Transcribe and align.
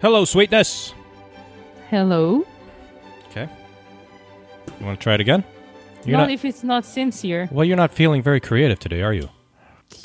Hello, 0.00 0.24
sweetness. 0.24 0.94
Hello? 1.90 2.44
Okay. 3.28 3.48
You 4.78 4.86
want 4.86 4.98
to 4.98 5.02
try 5.02 5.14
it 5.14 5.20
again? 5.20 5.44
You're 6.04 6.16
not, 6.16 6.24
not, 6.24 6.30
if 6.30 6.44
it's 6.44 6.64
not 6.64 6.84
sincere. 6.86 7.48
well, 7.52 7.64
you're 7.64 7.76
not 7.76 7.92
feeling 7.92 8.22
very 8.22 8.40
creative 8.40 8.78
today, 8.78 9.02
are 9.02 9.12
you? 9.12 9.28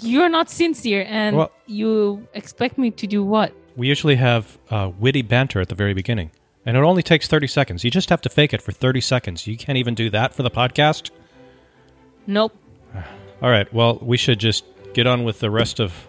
You're 0.01 0.27
not 0.29 0.49
sincere, 0.49 1.05
and 1.07 1.37
Well- 1.37 1.51
you 1.67 2.27
expect 2.33 2.77
me 2.77 2.91
to 2.91 3.07
do 3.07 3.23
what? 3.23 3.53
We 3.77 3.87
usually 3.87 4.15
have 4.15 4.57
uh, 4.69 4.91
witty 4.99 5.21
banter 5.21 5.59
at 5.61 5.69
the 5.69 5.75
very 5.75 5.93
beginning, 5.93 6.31
and 6.65 6.75
it 6.75 6.79
only 6.81 7.03
takes 7.03 7.27
30 7.27 7.47
seconds. 7.47 7.83
You 7.83 7.91
just 7.91 8.09
have 8.09 8.21
to 8.21 8.29
fake 8.29 8.53
it 8.53 8.61
for 8.61 8.71
30 8.71 9.01
seconds. 9.01 9.47
You 9.47 9.57
can't 9.57 9.77
even 9.77 9.95
do 9.95 10.09
that 10.11 10.33
for 10.33 10.43
the 10.43 10.51
podcast? 10.51 11.11
Nope. 12.27 12.53
All 13.41 13.49
right, 13.49 13.71
well, 13.73 13.99
we 14.01 14.17
should 14.17 14.39
just 14.39 14.65
get 14.93 15.07
on 15.07 15.23
with 15.23 15.39
the 15.39 15.49
rest 15.51 15.79
of 15.79 16.07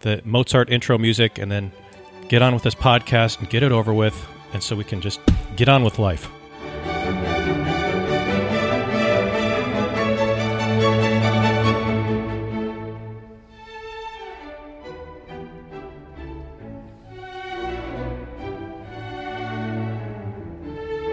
the 0.00 0.22
Mozart 0.24 0.70
intro 0.70 0.98
music 0.98 1.38
and 1.38 1.50
then 1.50 1.72
get 2.30 2.42
on 2.42 2.54
with 2.54 2.62
this 2.62 2.76
podcast 2.76 3.40
and 3.40 3.50
get 3.50 3.64
it 3.64 3.72
over 3.72 3.92
with, 3.92 4.14
and 4.52 4.62
so 4.62 4.76
we 4.76 4.84
can 4.84 5.00
just 5.00 5.18
get 5.56 5.68
on 5.68 5.82
with 5.82 5.98
life. 5.98 6.30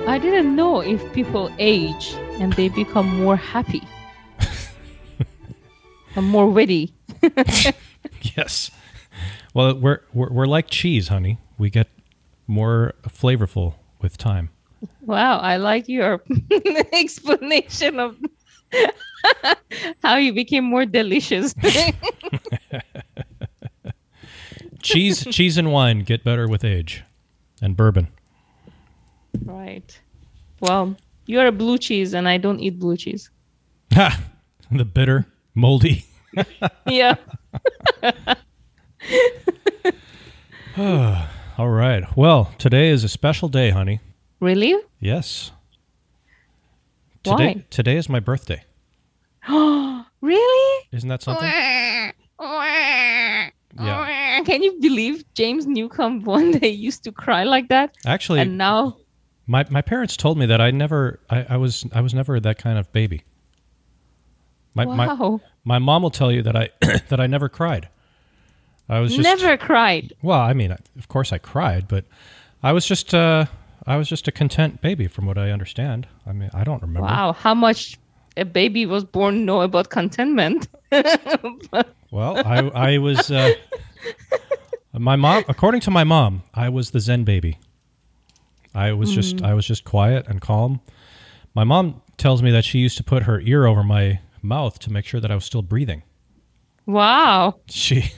I 0.07 0.19
didn't 0.19 0.55
know 0.55 0.81
if 0.81 1.01
people 1.13 1.51
age 1.57 2.13
and 2.39 2.53
they 2.53 2.69
become 2.69 3.07
more 3.23 3.37
happy 3.37 3.81
and 6.15 6.27
more 6.27 6.47
witty. 6.47 6.93
Yes. 8.21 8.69
Well, 9.57 9.73
we're, 9.73 10.01
we're 10.13 10.29
we're 10.29 10.45
like 10.45 10.69
cheese, 10.69 11.07
honey. 11.07 11.39
We 11.57 11.71
get 11.71 11.87
more 12.45 12.93
flavorful 13.07 13.73
with 13.99 14.15
time. 14.15 14.51
Wow, 15.01 15.39
I 15.39 15.57
like 15.57 15.89
your 15.89 16.21
explanation 16.93 17.99
of 17.99 18.17
how 20.03 20.17
you 20.17 20.31
became 20.33 20.63
more 20.63 20.85
delicious. 20.85 21.55
Cheese, 24.83 25.25
cheese 25.31 25.57
and 25.57 25.71
wine 25.71 26.01
get 26.01 26.23
better 26.23 26.47
with 26.47 26.63
age, 26.63 27.03
and 27.59 27.75
bourbon. 27.75 28.09
right. 29.43 29.99
Well, 30.59 30.95
you're 31.25 31.47
a 31.47 31.51
blue 31.51 31.79
cheese 31.79 32.13
and 32.13 32.29
I 32.29 32.37
don't 32.37 32.59
eat 32.59 32.77
blue 32.77 32.95
cheese. 32.95 33.31
Ha! 33.93 34.21
The 34.71 34.85
bitter, 34.85 35.25
moldy. 35.55 36.05
Yeah. 36.85 37.15
All 40.77 41.69
right. 41.69 42.03
Well, 42.15 42.51
today 42.57 42.89
is 42.89 43.03
a 43.03 43.09
special 43.09 43.49
day, 43.49 43.71
honey. 43.71 43.99
Really? 44.39 44.75
Yes. 44.99 45.51
Today, 47.23 47.55
Why? 47.55 47.65
today 47.69 47.97
is 47.97 48.09
my 48.09 48.19
birthday. 48.19 48.63
Oh, 49.47 50.05
really? 50.21 50.87
Isn't 50.91 51.09
that 51.09 51.23
something? 51.23 51.49
Yeah. 53.79 54.41
Can 54.43 54.63
you 54.63 54.79
believe 54.79 55.23
James 55.33 55.67
Newcomb 55.67 56.23
one 56.23 56.51
day 56.51 56.69
used 56.69 57.03
to 57.03 57.11
cry 57.11 57.43
like 57.43 57.69
that? 57.69 57.95
Actually, 58.05 58.39
and 58.39 58.57
now 58.57 58.97
my 59.45 59.65
my 59.69 59.81
parents 59.81 60.17
told 60.17 60.37
me 60.37 60.45
that 60.47 60.61
I 60.61 60.71
never, 60.71 61.19
I, 61.29 61.45
I 61.49 61.57
was, 61.57 61.85
I 61.93 62.01
was 62.01 62.13
never 62.13 62.39
that 62.39 62.57
kind 62.57 62.77
of 62.77 62.91
baby. 62.91 63.23
My 64.73 64.85
my 64.85 65.07
wow. 65.07 65.41
my 65.63 65.79
mom 65.79 66.03
will 66.03 66.11
tell 66.11 66.31
you 66.31 66.41
that 66.43 66.55
I 66.55 66.69
that 67.09 67.19
I 67.19 67.27
never 67.27 67.49
cried. 67.49 67.89
I 68.89 68.99
was 68.99 69.15
just 69.15 69.23
Never 69.23 69.57
cried. 69.57 70.13
Well, 70.21 70.39
I 70.39 70.53
mean, 70.53 70.71
of 70.71 71.07
course 71.07 71.33
I 71.33 71.37
cried, 71.37 71.87
but 71.87 72.05
I 72.63 72.71
was 72.71 72.85
just 72.85 73.13
uh, 73.13 73.45
I 73.85 73.97
was 73.97 74.07
just 74.07 74.27
a 74.27 74.31
content 74.31 74.81
baby, 74.81 75.07
from 75.07 75.25
what 75.25 75.37
I 75.37 75.51
understand. 75.51 76.07
I 76.25 76.33
mean, 76.33 76.49
I 76.53 76.63
don't 76.63 76.81
remember. 76.81 77.07
Wow, 77.07 77.33
how 77.33 77.53
much 77.53 77.97
a 78.37 78.45
baby 78.45 78.85
was 78.85 79.03
born 79.03 79.45
know 79.45 79.61
about 79.61 79.89
contentment. 79.89 80.67
Well, 82.09 82.37
I 82.37 82.59
I 82.93 82.97
was 82.99 83.29
uh, 83.29 83.51
my 84.93 85.17
mom. 85.17 85.43
According 85.49 85.81
to 85.81 85.91
my 85.91 86.05
mom, 86.05 86.43
I 86.53 86.69
was 86.69 86.91
the 86.91 87.01
Zen 87.01 87.25
baby. 87.25 87.59
I 88.73 88.93
was 88.93 89.11
just 89.11 89.41
I 89.41 89.53
was 89.53 89.65
just 89.65 89.83
quiet 89.83 90.25
and 90.27 90.39
calm. 90.39 90.79
My 91.53 91.65
mom 91.65 92.01
tells 92.17 92.41
me 92.41 92.51
that 92.51 92.63
she 92.63 92.79
used 92.79 92.95
to 92.97 93.03
put 93.03 93.23
her 93.23 93.41
ear 93.41 93.65
over 93.65 93.83
my 93.83 94.21
mouth 94.41 94.79
to 94.79 94.91
make 94.91 95.03
sure 95.05 95.19
that 95.19 95.31
I 95.31 95.35
was 95.35 95.43
still 95.43 95.61
breathing. 95.61 96.03
wow. 96.85 97.55
She. 97.69 98.11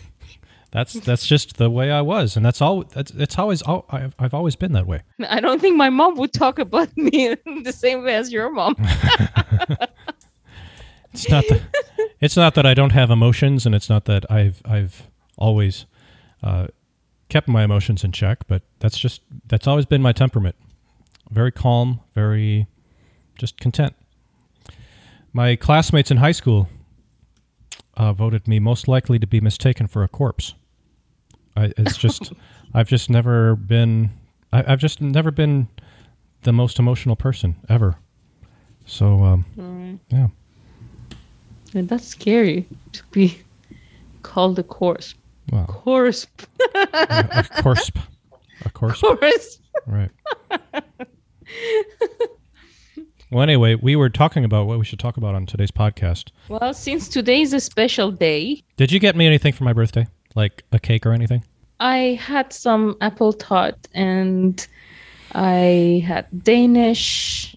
That's 0.71 0.93
that's 0.93 1.25
just 1.25 1.57
the 1.57 1.69
way 1.69 1.91
I 1.91 2.01
was, 2.01 2.37
and 2.37 2.45
that's 2.45 2.61
all. 2.61 2.83
That's 2.83 3.11
it's 3.11 3.39
always. 3.39 3.63
al- 3.67 3.85
I've 3.89 4.13
I've 4.19 4.33
always 4.35 4.55
been 4.55 4.73
that 4.73 4.85
way. 4.85 5.01
I 5.27 5.39
don't 5.39 5.59
think 5.59 5.77
my 5.77 5.89
mom 5.89 6.15
would 6.17 6.31
talk 6.31 6.59
about 6.59 6.95
me 6.95 7.35
the 7.63 7.73
same 7.73 8.03
way 8.03 8.15
as 8.15 8.31
your 8.31 8.51
mom. 8.51 8.75
It's 11.11 11.27
not 11.29 11.43
that 11.49 11.61
it's 12.21 12.37
not 12.37 12.53
that 12.55 12.65
I 12.65 12.73
don't 12.73 12.91
have 12.91 13.09
emotions, 13.09 13.65
and 13.65 13.73
it's 13.73 13.89
not 13.89 14.05
that 14.05 14.31
I've 14.31 14.61
I've 14.63 15.07
always 15.37 15.85
uh, 16.43 16.67
kept 17.29 17.47
my 17.47 17.63
emotions 17.63 18.03
in 18.03 18.11
check. 18.11 18.47
But 18.47 18.61
that's 18.79 18.97
just 18.97 19.21
that's 19.47 19.65
always 19.67 19.85
been 19.85 20.01
my 20.03 20.11
temperament. 20.11 20.55
Very 21.31 21.51
calm, 21.51 22.01
very 22.13 22.67
just 23.37 23.59
content. 23.59 23.95
My 25.33 25.55
classmates 25.55 26.11
in 26.11 26.17
high 26.17 26.31
school 26.31 26.69
uh, 27.99 28.13
voted 28.13 28.47
me 28.47 28.59
most 28.59 28.87
likely 28.87 29.19
to 29.19 29.27
be 29.27 29.41
mistaken 29.41 29.85
for 29.85 30.03
a 30.03 30.07
corpse. 30.07 30.55
I, 31.55 31.71
it's 31.77 31.97
just 32.05 32.31
I've 32.73 32.87
just 32.87 33.09
never 33.09 33.55
been 33.55 34.11
I, 34.51 34.63
I've 34.73 34.79
just 34.79 35.01
never 35.01 35.29
been 35.29 35.67
the 36.43 36.53
most 36.53 36.79
emotional 36.79 37.15
person 37.15 37.57
ever. 37.67 37.97
So 38.85 39.23
um, 39.23 39.99
yeah. 40.09 40.27
And 41.75 41.87
that's 41.87 42.07
scary 42.07 42.65
to 42.93 43.03
be 43.11 43.37
called 44.23 44.57
a 44.57 44.63
corpse. 44.63 45.13
Wow. 45.51 45.65
Course. 45.65 46.25
a 46.75 47.45
corpse. 47.61 47.91
A 48.65 48.69
corpse. 48.69 49.03
Right. 49.87 50.11
well, 53.31 53.43
anyway, 53.43 53.75
we 53.75 53.95
were 53.95 54.09
talking 54.09 54.43
about 54.43 54.65
what 54.67 54.79
we 54.79 54.85
should 54.85 54.99
talk 54.99 55.17
about 55.17 55.35
on 55.35 55.45
today's 55.45 55.71
podcast. 55.71 56.29
Well, 56.47 56.73
since 56.73 57.07
today 57.07 57.41
is 57.41 57.53
a 57.53 57.59
special 57.59 58.11
day, 58.11 58.63
Did 58.77 58.91
you 58.91 58.99
get 58.99 59.15
me 59.15 59.27
anything 59.27 59.53
for 59.53 59.63
my 59.63 59.73
birthday? 59.73 60.07
Like 60.35 60.63
a 60.71 60.79
cake 60.79 61.05
or 61.05 61.13
anything? 61.13 61.43
I 61.79 62.19
had 62.21 62.51
some 62.51 62.97
apple 63.01 63.33
tart 63.33 63.87
and 63.93 64.65
I 65.33 66.03
had 66.05 66.25
Danish, 66.43 67.55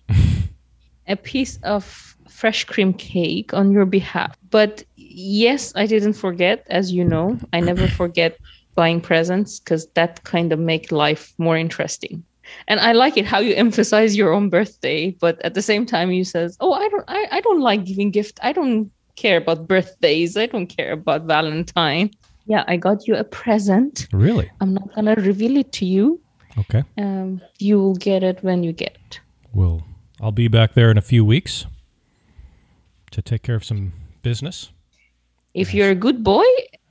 a 1.08 1.16
piece 1.16 1.58
of 1.62 1.84
fresh 2.28 2.64
cream 2.64 2.92
cake 2.92 3.54
on 3.54 3.72
your 3.72 3.86
behalf. 3.86 4.36
But 4.50 4.84
yes, 4.96 5.72
I 5.74 5.86
didn't 5.86 6.14
forget. 6.14 6.66
As 6.68 6.92
you 6.92 7.04
know, 7.04 7.38
I 7.52 7.60
never 7.60 7.88
forget 8.00 8.38
buying 8.74 9.00
presents 9.00 9.60
because 9.60 9.86
that 9.94 10.24
kind 10.24 10.52
of 10.52 10.58
make 10.58 10.92
life 10.92 11.34
more 11.38 11.56
interesting. 11.56 12.24
And 12.68 12.80
I 12.80 12.92
like 12.92 13.16
it 13.16 13.26
how 13.26 13.38
you 13.38 13.54
emphasize 13.54 14.16
your 14.16 14.32
own 14.32 14.48
birthday, 14.50 15.10
but 15.20 15.40
at 15.42 15.54
the 15.54 15.62
same 15.62 15.86
time 15.86 16.10
you 16.10 16.24
says, 16.24 16.56
"Oh, 16.60 16.72
I 16.72 16.88
don't, 16.88 17.04
I, 17.08 17.26
I 17.30 17.40
don't 17.40 17.60
like 17.60 17.84
giving 17.84 18.10
gift. 18.10 18.38
I 18.42 18.52
don't 18.52 18.90
care 19.16 19.38
about 19.38 19.68
birthdays. 19.68 20.36
I 20.36 20.46
don't 20.46 20.66
care 20.66 20.92
about 20.92 21.22
Valentine." 21.24 22.10
Yeah, 22.46 22.64
I 22.66 22.76
got 22.76 23.06
you 23.06 23.14
a 23.14 23.24
present. 23.24 24.08
Really? 24.12 24.50
I'm 24.60 24.74
not 24.74 24.94
gonna 24.94 25.14
reveal 25.14 25.56
it 25.56 25.72
to 25.72 25.86
you. 25.86 26.20
Okay. 26.58 26.82
Um, 26.98 27.40
you 27.58 27.78
will 27.78 27.94
get 27.94 28.22
it 28.22 28.42
when 28.42 28.62
you 28.62 28.72
get 28.72 28.98
it. 29.06 29.20
Well, 29.52 29.84
I'll 30.20 30.32
be 30.32 30.48
back 30.48 30.74
there 30.74 30.90
in 30.90 30.98
a 30.98 31.02
few 31.02 31.24
weeks 31.24 31.66
to 33.10 33.22
take 33.22 33.42
care 33.42 33.54
of 33.54 33.64
some 33.64 33.92
business. 34.22 34.70
If 35.54 35.74
you're 35.74 35.90
a 35.90 35.94
good 35.94 36.24
boy, 36.24 36.44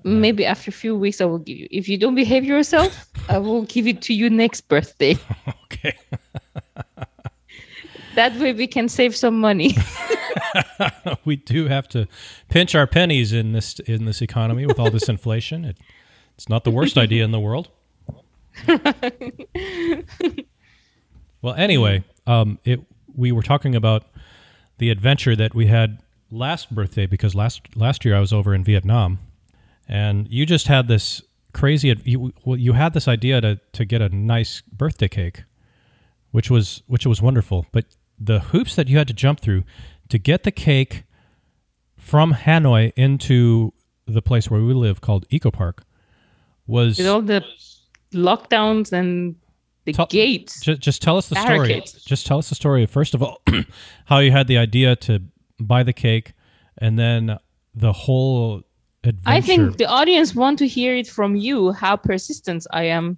maybe 0.04 0.46
after 0.46 0.70
a 0.70 0.74
few 0.74 0.96
weeks 0.96 1.22
I 1.22 1.26
will 1.26 1.40
give 1.40 1.58
you. 1.58 1.68
If 1.72 1.88
you 1.90 1.98
don't 1.98 2.16
behave 2.16 2.44
yourself, 2.44 3.10
I 3.30 3.38
will 3.38 3.64
give 3.64 3.88
it 3.88 4.02
to 4.04 4.14
you 4.14 4.30
next 4.30 4.62
birthday. 4.68 5.18
Okay. 5.74 5.98
That 8.16 8.36
way 8.36 8.52
we 8.52 8.68
can 8.68 8.90
save 8.90 9.16
some 9.16 9.40
money. 9.40 9.74
we 11.26 11.38
do 11.38 11.68
have 11.68 11.88
to 11.90 12.08
pinch 12.50 12.76
our 12.76 12.86
pennies 12.86 13.32
in 13.32 13.54
this 13.54 13.80
in 13.80 14.04
this 14.04 14.22
economy 14.22 14.66
with 14.66 14.78
all 14.80 14.92
this 14.92 15.08
inflation. 15.08 15.64
It, 15.64 15.78
it's 16.36 16.50
not 16.50 16.66
the 16.66 16.72
worst 16.72 16.98
idea 16.98 17.24
in 17.24 17.32
the 17.32 17.40
world. 17.40 17.70
well, 21.42 21.54
anyway, 21.56 22.04
um, 22.28 22.60
it 22.66 22.82
we 23.16 23.32
were 23.32 23.44
talking 23.44 23.76
about 23.76 24.04
the 24.78 24.90
adventure 24.90 25.36
that 25.36 25.54
we 25.54 25.68
had 25.68 26.00
last 26.32 26.74
birthday 26.74 27.06
because 27.06 27.36
last 27.36 27.62
last 27.76 28.04
year 28.04 28.16
I 28.16 28.20
was 28.20 28.34
over 28.34 28.54
in 28.54 28.64
Vietnam, 28.64 29.20
and 29.92 30.28
you 30.32 30.46
just 30.46 30.68
had 30.68 30.88
this 30.88 31.22
crazy. 31.54 31.94
You 32.06 32.34
well, 32.46 32.58
you 32.58 32.74
had 32.74 32.94
this 32.94 33.08
idea 33.08 33.42
to 33.42 33.60
to 33.74 33.86
get 33.86 34.02
a 34.02 34.10
nice 34.10 34.62
birthday 34.62 35.10
cake, 35.10 35.44
which 36.32 36.50
was 36.50 36.82
which 36.88 37.06
was 37.06 37.22
wonderful. 37.22 37.66
But 37.72 37.86
the 38.18 38.40
hoops 38.40 38.76
that 38.76 38.88
you 38.88 38.98
had 38.98 39.08
to 39.10 39.14
jump 39.14 39.42
through 39.42 39.64
to 40.10 40.18
get 40.18 40.44
the 40.44 40.52
cake 40.52 41.04
from 41.98 42.34
Hanoi 42.34 42.94
into 42.96 43.74
the 44.06 44.22
place 44.22 44.50
where 44.50 44.62
we 44.62 44.74
live 44.74 45.02
called 45.02 45.26
Eco 45.30 45.52
Park 45.52 45.84
was 46.66 46.98
With 46.98 47.08
all 47.08 47.22
the 47.22 47.44
lockdowns 48.14 48.92
and 48.92 49.36
the 49.86 49.94
Tell- 49.94 50.08
gates. 50.08 50.62
Just, 50.62 50.80
just 50.82 51.02
tell 51.02 51.18
us 51.18 51.28
the 51.30 51.36
story. 51.36 51.82
Just 52.06 52.26
tell 52.28 52.38
us 52.38 52.50
the 52.50 52.56
story. 52.56 52.86
First 52.86 53.14
of 53.14 53.24
all, 53.24 53.42
how 54.06 54.20
you 54.20 54.32
had 54.32 54.48
the 54.48 54.58
idea 54.58 54.96
to 54.98 55.22
buy 55.60 55.84
the 55.84 55.94
cake, 55.94 56.34
and 56.78 56.98
then 56.98 57.38
the 57.74 57.94
whole 57.94 58.64
adventure. 59.04 59.38
I 59.38 59.42
think 59.42 59.78
the 59.78 59.86
audience 59.86 60.36
want 60.36 60.60
to 60.60 60.68
hear 60.68 60.96
it 60.96 61.08
from 61.08 61.36
you 61.36 61.72
how 61.72 61.96
persistent 61.98 62.66
I 62.72 62.84
am 62.86 63.18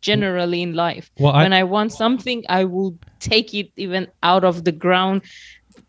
generally 0.00 0.62
in 0.62 0.74
life. 0.74 1.10
Well, 1.18 1.32
I- 1.32 1.42
when 1.42 1.52
I 1.52 1.64
want 1.64 1.92
something, 1.92 2.44
I 2.48 2.64
will 2.64 2.96
take 3.20 3.52
it 3.54 3.70
even 3.76 4.06
out 4.22 4.44
of 4.44 4.64
the 4.64 4.72
ground, 4.72 5.22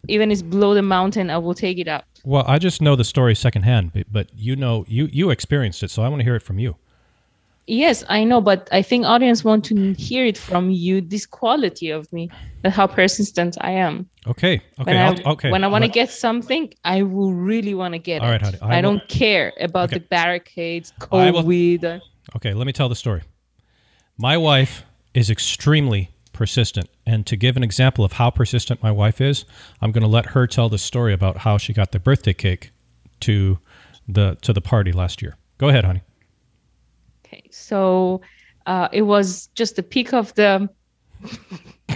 even 0.07 0.31
it's 0.31 0.41
below 0.41 0.73
the 0.73 0.81
mountain. 0.81 1.29
I 1.29 1.37
will 1.37 1.53
take 1.53 1.77
it 1.77 1.87
out. 1.87 2.03
well, 2.25 2.43
I 2.47 2.59
just 2.59 2.81
know 2.81 2.95
the 2.97 3.03
story 3.05 3.33
secondhand, 3.35 3.93
but, 3.93 4.05
but 4.11 4.27
you 4.35 4.55
know, 4.55 4.83
you 4.87 5.07
you 5.11 5.29
experienced 5.29 5.83
it, 5.83 5.91
so 5.91 6.03
I 6.03 6.09
want 6.09 6.19
to 6.21 6.23
hear 6.23 6.35
it 6.35 6.43
from 6.43 6.59
you. 6.59 6.75
Yes, 7.69 8.03
I 8.09 8.23
know, 8.23 8.41
but 8.41 8.67
I 8.71 8.81
think 8.81 9.05
audience 9.05 9.43
want 9.43 9.63
to 9.65 9.93
hear 9.93 10.25
it 10.25 10.37
from 10.37 10.71
you. 10.71 11.01
This 11.01 11.25
quality 11.27 11.91
of 11.91 12.11
me, 12.11 12.29
that 12.63 12.71
how 12.71 12.87
persistent 12.87 13.57
I 13.61 13.71
am. 13.71 14.09
Okay. 14.27 14.55
Okay. 14.79 14.93
When 14.93 14.97
I'll, 14.97 15.33
okay. 15.33 15.51
when 15.51 15.63
I 15.63 15.67
want 15.67 15.83
to 15.83 15.89
get 15.89 16.09
something, 16.09 16.73
I 16.83 17.03
will 17.03 17.31
really 17.33 17.75
want 17.75 17.93
to 17.93 17.99
get 17.99 18.21
All 18.21 18.27
it. 18.29 18.31
right, 18.31 18.41
honey, 18.41 18.57
I 18.61 18.65
I, 18.65 18.75
will- 18.77 18.81
don't 18.81 19.07
care 19.07 19.53
about 19.61 19.89
Okay. 19.89 19.99
the 19.99 20.05
barricades, 20.05 20.91
I 21.11 21.29
will- 21.31 21.99
Okay, 22.35 22.53
let 22.53 22.65
me 22.65 22.73
tell 22.73 22.89
the 22.89 22.95
story. 22.95 23.21
My 24.17 24.35
wife 24.35 24.83
is 25.13 25.29
extremely 25.29 26.09
persistent, 26.33 26.89
and 27.05 27.25
to 27.27 27.35
give 27.35 27.55
an 27.55 27.63
example 27.63 28.03
of 28.03 28.13
how 28.13 28.29
persistent 28.31 28.81
my 28.81 28.91
wife 28.91 29.21
is, 29.21 29.45
I'm 29.81 29.91
going 29.91 30.01
to 30.03 30.07
let 30.09 30.27
her 30.27 30.47
tell 30.47 30.69
the 30.69 30.77
story 30.77 31.13
about 31.13 31.37
how 31.39 31.57
she 31.59 31.73
got 31.73 31.91
the 31.91 31.99
birthday 31.99 32.33
cake 32.33 32.71
to 33.21 33.59
the 34.07 34.37
to 34.41 34.53
the 34.53 34.61
party 34.61 34.91
last 34.91 35.21
year. 35.21 35.35
Go 35.59 35.69
ahead, 35.69 35.85
honey. 35.85 36.01
Okay, 37.31 37.43
so 37.51 38.21
uh, 38.65 38.89
it 38.91 39.03
was 39.03 39.47
just 39.53 39.75
the 39.75 39.83
peak 39.83 40.13
of 40.13 40.33
the. 40.33 40.67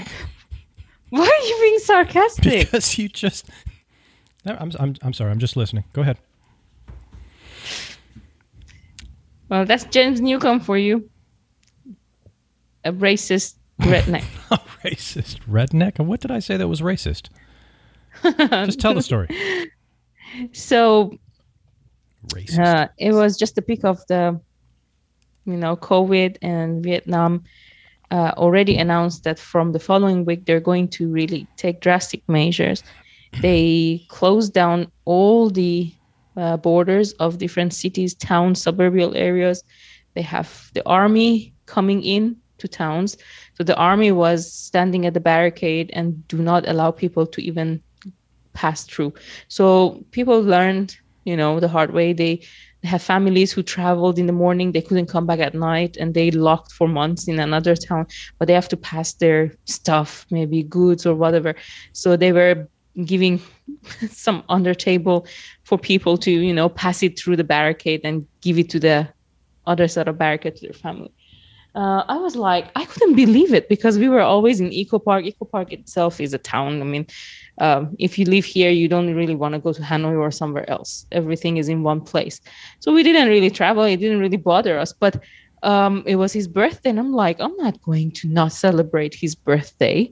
Why 1.10 1.22
are 1.22 1.48
you 1.48 1.58
being 1.62 1.80
sarcastic? 1.80 2.72
Because 2.72 2.98
you 2.98 3.10
just 3.10 3.50
No, 4.46 4.56
I'm 4.60 4.72
I'm 4.80 4.96
I'm 5.02 5.14
sorry. 5.14 5.32
I'm 5.32 5.40
just 5.40 5.56
listening. 5.58 5.86
Go 5.94 6.02
ahead. 6.02 6.18
Well, 9.50 9.66
that's 9.66 9.86
James 9.86 10.22
Newcomb 10.22 10.60
for 10.60 10.78
you. 10.78 11.10
A 12.86 12.92
racist 12.92 13.56
redneck. 13.82 14.26
A 14.52 14.58
racist 14.84 15.40
redneck. 15.50 16.04
What 16.04 16.20
did 16.22 16.32
I 16.32 16.40
say 16.40 16.58
that 16.58 16.68
was 16.68 16.82
racist? 16.82 17.30
just 18.24 18.80
tell 18.80 18.94
the 18.94 19.02
story. 19.02 19.28
so 20.52 21.18
Racist. 22.28 22.60
uh, 22.60 22.88
it 22.98 23.14
was 23.14 23.38
just 23.38 23.56
the 23.56 23.62
peak 23.62 23.84
of 23.84 24.06
the, 24.08 24.40
you 25.46 25.58
know, 25.58 25.76
COVID 25.76 26.38
and 26.42 26.84
Vietnam. 26.84 27.44
Uh, 28.12 28.32
already 28.38 28.78
announced 28.78 29.24
that 29.24 29.40
from 29.40 29.72
the 29.72 29.80
following 29.80 30.24
week 30.24 30.46
they're 30.46 30.60
going 30.60 30.88
to 30.88 31.10
really 31.10 31.48
take 31.58 31.82
drastic 31.82 32.22
measures. 32.28 32.84
They 33.42 34.06
closed 34.10 34.54
down 34.54 34.92
all 35.06 35.50
the 35.50 35.92
uh, 36.38 36.58
borders 36.58 37.14
of 37.14 37.38
different 37.38 37.74
cities, 37.74 38.14
towns, 38.14 38.62
suburban 38.62 39.16
areas. 39.16 39.64
They 40.14 40.22
have 40.22 40.70
the 40.74 40.88
army 40.88 41.54
coming 41.66 42.04
in 42.04 42.38
to 42.60 42.68
towns. 42.68 43.18
So 43.56 43.64
the 43.64 43.76
army 43.76 44.12
was 44.12 44.52
standing 44.52 45.06
at 45.06 45.14
the 45.14 45.20
barricade 45.20 45.90
and 45.94 46.28
do 46.28 46.38
not 46.38 46.68
allow 46.68 46.92
people 46.92 47.26
to 47.28 47.42
even 47.42 47.82
pass 48.54 48.84
through. 48.84 49.14
So 49.48 50.04
people 50.12 50.42
learned, 50.42 50.96
you 51.26 51.36
know, 51.36 51.60
the 51.60 51.68
hard 51.68 51.94
way. 51.94 52.14
They 52.14 52.42
they 52.42 52.73
have 52.84 53.02
families 53.02 53.52
who 53.52 53.64
traveled 53.64 54.20
in 54.20 54.28
the 54.28 54.34
morning, 54.34 54.72
they 54.72 54.82
couldn't 54.82 55.08
come 55.08 55.26
back 55.26 55.40
at 55.40 55.54
night, 55.54 55.98
and 55.98 56.14
they 56.14 56.32
locked 56.32 56.72
for 56.72 56.88
months 56.88 57.28
in 57.28 57.40
another 57.40 57.76
town, 57.76 58.08
but 58.38 58.48
they 58.48 58.54
have 58.54 58.68
to 58.70 58.78
pass 58.78 59.14
their 59.14 59.54
stuff, 59.66 60.26
maybe 60.30 60.64
goods 60.64 61.06
or 61.06 61.16
whatever. 61.16 61.56
So 61.94 62.18
they 62.18 62.32
were 62.32 62.68
giving 63.06 63.42
some 64.10 64.44
under 64.50 64.74
table 64.74 65.26
for 65.64 65.78
people 65.78 66.18
to, 66.18 66.32
you 66.32 66.54
know, 66.54 66.70
pass 66.70 67.04
it 67.04 67.18
through 67.18 67.38
the 67.38 67.44
barricade 67.44 68.02
and 68.04 68.28
give 68.42 68.58
it 68.58 68.70
to 68.72 68.80
the 68.80 69.08
other 69.66 69.88
side 69.88 70.08
of 70.08 70.18
barricade 70.18 70.56
to 70.58 70.66
their 70.66 70.74
family. 70.74 71.12
Uh, 71.76 72.04
I 72.08 72.18
was 72.18 72.36
like, 72.36 72.70
I 72.76 72.86
couldn't 72.86 73.16
believe 73.16 73.52
it 73.54 73.68
because 73.68 73.98
we 73.98 74.08
were 74.08 74.22
always 74.22 74.60
in 74.60 74.72
Eco 74.72 75.00
Park. 75.00 75.26
Eco 75.26 75.46
Park 75.46 75.74
itself 75.74 76.22
is 76.22 76.34
a 76.34 76.38
town. 76.38 76.82
I 76.82 76.86
mean, 76.86 77.08
um, 77.60 77.96
if 78.00 78.18
you 78.18 78.26
live 78.26 78.46
here, 78.46 78.72
you 78.72 78.88
don't 78.88 79.14
really 79.14 79.36
want 79.36 79.54
to 79.54 79.60
go 79.60 79.74
to 79.74 79.82
Hanoi 79.82 80.18
or 80.20 80.32
somewhere 80.32 80.70
else. 80.70 81.06
Everything 81.12 81.58
is 81.58 81.70
in 81.70 81.84
one 81.84 82.02
place. 82.02 82.42
So 82.80 82.94
we 82.94 83.04
didn't 83.04 83.28
really 83.28 83.52
travel. 83.52 83.84
It 83.84 83.98
didn't 83.98 84.20
really 84.20 84.38
bother 84.38 84.80
us. 84.80 84.94
But 84.94 85.22
um, 85.62 86.04
it 86.06 86.16
was 86.16 86.34
his 86.34 86.48
birthday, 86.48 86.90
and 86.90 87.00
I'm 87.00 87.14
like, 87.14 87.40
I'm 87.40 87.56
not 87.58 87.82
going 87.82 88.12
to 88.12 88.28
not 88.28 88.52
celebrate 88.52 89.16
his 89.16 89.36
birthday. 89.36 90.12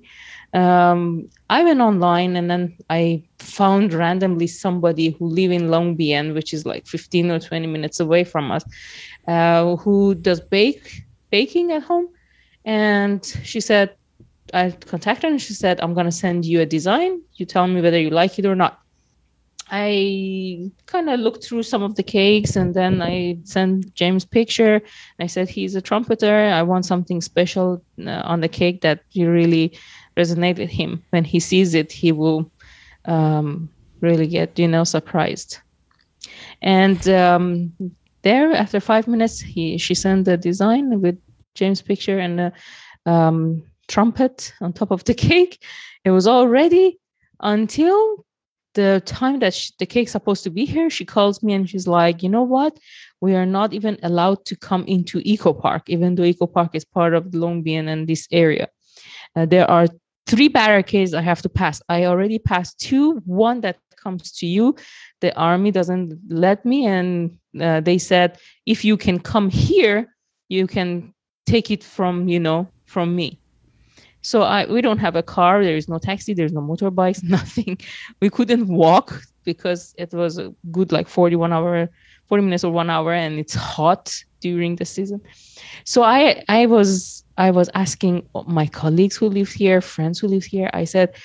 Um, 0.54 1.30
I 1.50 1.64
went 1.64 1.80
online 1.80 2.36
and 2.36 2.50
then 2.50 2.78
I 2.90 3.24
found 3.40 3.94
randomly 3.94 4.48
somebody 4.48 5.12
who 5.12 5.28
live 5.28 5.52
in 5.52 5.72
Long 5.72 5.96
Bien, 5.96 6.34
which 6.34 6.54
is 6.54 6.66
like 6.66 6.88
15 6.88 7.32
or 7.32 7.40
20 7.40 7.68
minutes 7.68 8.00
away 8.02 8.26
from 8.26 8.52
us, 8.52 8.64
uh, 9.28 9.78
who 9.78 10.14
does 10.16 10.42
bake 10.42 11.04
baking 11.32 11.72
at 11.72 11.84
home. 11.84 12.10
And 12.66 13.26
she 13.44 13.62
said, 13.62 13.96
I 14.54 14.72
contacted 14.72 15.24
her 15.24 15.30
and 15.30 15.42
she 15.42 15.54
said, 15.54 15.80
I'm 15.82 15.94
going 15.94 16.06
to 16.06 16.12
send 16.12 16.46
you 16.46 16.62
a 16.62 16.66
design. 16.66 17.22
You 17.36 17.46
tell 17.46 17.68
me 17.68 17.82
whether 17.82 18.00
you 18.00 18.10
like 18.10 18.38
it 18.40 18.46
or 18.46 18.56
not. 18.56 18.80
I 19.74 20.70
kind 20.86 21.10
of 21.10 21.22
looked 21.22 21.46
through 21.46 21.64
some 21.64 21.82
of 21.82 21.96
the 21.96 22.04
cakes 22.04 22.58
and 22.58 22.74
then 22.74 23.02
I 23.02 23.38
sent 23.46 23.94
James 23.96 24.26
picture. 24.26 24.82
I 25.20 25.28
said 25.28 25.48
he's 25.48 25.76
a 25.76 25.82
trumpeter. 25.82 26.36
I 26.36 26.62
want 26.62 26.86
something 26.86 27.22
special 27.22 27.82
uh, 28.06 28.22
on 28.26 28.42
the 28.42 28.50
cake 28.50 28.82
that 28.82 29.00
really 29.16 29.78
resonate 30.18 30.58
with 30.58 30.70
him. 30.70 31.02
When 31.12 31.24
he 31.24 31.40
sees 31.40 31.74
it, 31.74 31.90
he 31.90 32.12
will 32.12 32.52
um, 33.06 33.70
really 34.02 34.28
get 34.28 34.60
you 34.60 34.68
know 34.68 34.84
surprised. 34.84 35.60
And 36.62 37.08
um, 37.08 37.72
there, 38.24 38.52
after 38.52 38.82
five 38.82 39.08
minutes, 39.08 39.40
he 39.40 39.78
she 39.78 39.96
sent 39.96 40.26
the 40.26 40.36
design 40.36 41.02
with 41.02 41.18
James 41.56 41.82
picture 41.82 42.20
and 42.20 42.40
a 42.42 42.54
um, 43.06 43.64
trumpet 43.92 44.54
on 44.62 44.74
top 44.74 44.92
of 44.92 45.04
the 45.04 45.14
cake. 45.30 45.64
It 46.06 46.12
was 46.12 46.26
all 46.28 46.48
ready 46.48 47.00
until 47.42 48.26
the 48.74 49.02
time 49.06 49.40
that 49.40 49.54
sh- 49.54 49.72
the 49.80 49.86
cake's 49.86 50.12
supposed 50.12 50.44
to 50.44 50.50
be 50.50 50.66
here, 50.66 50.90
she 50.90 51.06
calls 51.06 51.44
me 51.44 51.54
and 51.54 51.70
she's 51.70 51.88
like, 51.88 52.24
you 52.24 52.30
know 52.30 52.44
what? 52.44 52.80
We 53.20 53.36
are 53.36 53.46
not 53.46 53.74
even 53.74 53.98
allowed 54.02 54.46
to 54.46 54.56
come 54.56 54.86
into 54.86 55.22
Eco 55.24 55.54
Park, 55.54 55.90
even 55.90 56.16
though 56.16 56.24
Eco 56.24 56.48
Park 56.48 56.74
is 56.74 56.86
part 56.86 57.14
of 57.14 57.34
Long 57.36 57.68
and 57.68 58.08
this 58.08 58.28
area. 58.32 58.70
Uh, 59.36 59.46
there 59.46 59.70
are 59.70 59.88
three 60.26 60.48
barricades 60.48 61.14
I 61.14 61.22
have 61.22 61.42
to 61.42 61.50
pass. 61.50 61.82
I 61.90 62.06
already 62.06 62.40
passed 62.40 62.80
two. 62.80 63.18
One 63.26 63.62
that 63.62 63.78
comes 64.02 64.32
to 64.34 64.48
you, 64.48 64.76
the 65.20 65.36
army 65.36 65.72
doesn't 65.72 66.18
let 66.30 66.66
me, 66.66 66.86
and 66.86 67.38
uh, 67.60 67.82
they 67.82 67.98
said 67.98 68.40
if 68.66 68.84
you 68.86 68.98
can 68.98 69.20
come 69.20 69.50
here, 69.50 70.16
you 70.50 70.66
can 70.68 71.14
take 71.46 71.70
it 71.72 71.84
from 71.84 72.28
you 72.28 72.40
know 72.40 72.68
from 72.86 73.16
me. 73.16 73.41
So 74.22 74.44
I 74.44 74.66
we 74.66 74.82
don't 74.82 75.00
have 75.00 75.16
a 75.16 75.24
car. 75.24 75.64
There 75.64 75.76
is 75.76 75.90
no 75.90 75.98
taxi. 75.98 76.34
There's 76.34 76.54
no 76.54 76.62
motorbikes. 76.62 77.24
Nothing. 77.38 77.78
We 78.20 78.30
couldn't 78.30 78.68
walk 78.68 79.22
because 79.44 79.96
it 79.98 80.14
was 80.14 80.38
a 80.38 80.54
good 80.72 80.92
like 80.92 81.08
41 81.08 81.52
hour, 81.52 81.90
40 82.28 82.44
minutes 82.44 82.64
or 82.64 82.72
one 82.72 82.90
hour, 82.90 83.14
and 83.14 83.40
it's 83.40 83.56
hot 83.56 84.16
during 84.40 84.76
the 84.76 84.86
season. 84.86 85.22
So 85.86 86.04
I 86.04 86.44
I 86.48 86.66
was 86.68 87.24
I 87.38 87.52
was 87.52 87.70
asking 87.74 88.28
my 88.48 88.68
colleagues 88.68 89.18
who 89.18 89.28
live 89.28 89.50
here, 89.50 89.82
friends 89.82 90.20
who 90.20 90.28
live 90.28 90.44
here. 90.44 90.70
I 90.74 90.84
said, 90.84 91.16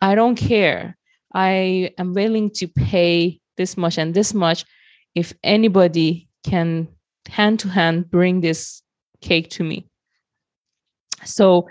I 0.00 0.14
don't 0.14 0.36
care. 0.36 0.96
I 1.34 1.90
am 1.98 2.12
willing 2.14 2.50
to 2.50 2.68
pay 2.68 3.40
this 3.56 3.76
much 3.76 3.98
and 3.98 4.14
this 4.14 4.34
much 4.34 4.64
if 5.14 5.32
anybody 5.42 6.28
can 6.44 6.88
hand 7.28 7.60
to 7.60 7.68
hand 7.68 8.10
bring 8.10 8.40
this 8.40 8.82
cake 9.20 9.50
to 9.50 9.64
me. 9.64 9.86
So 11.24 11.68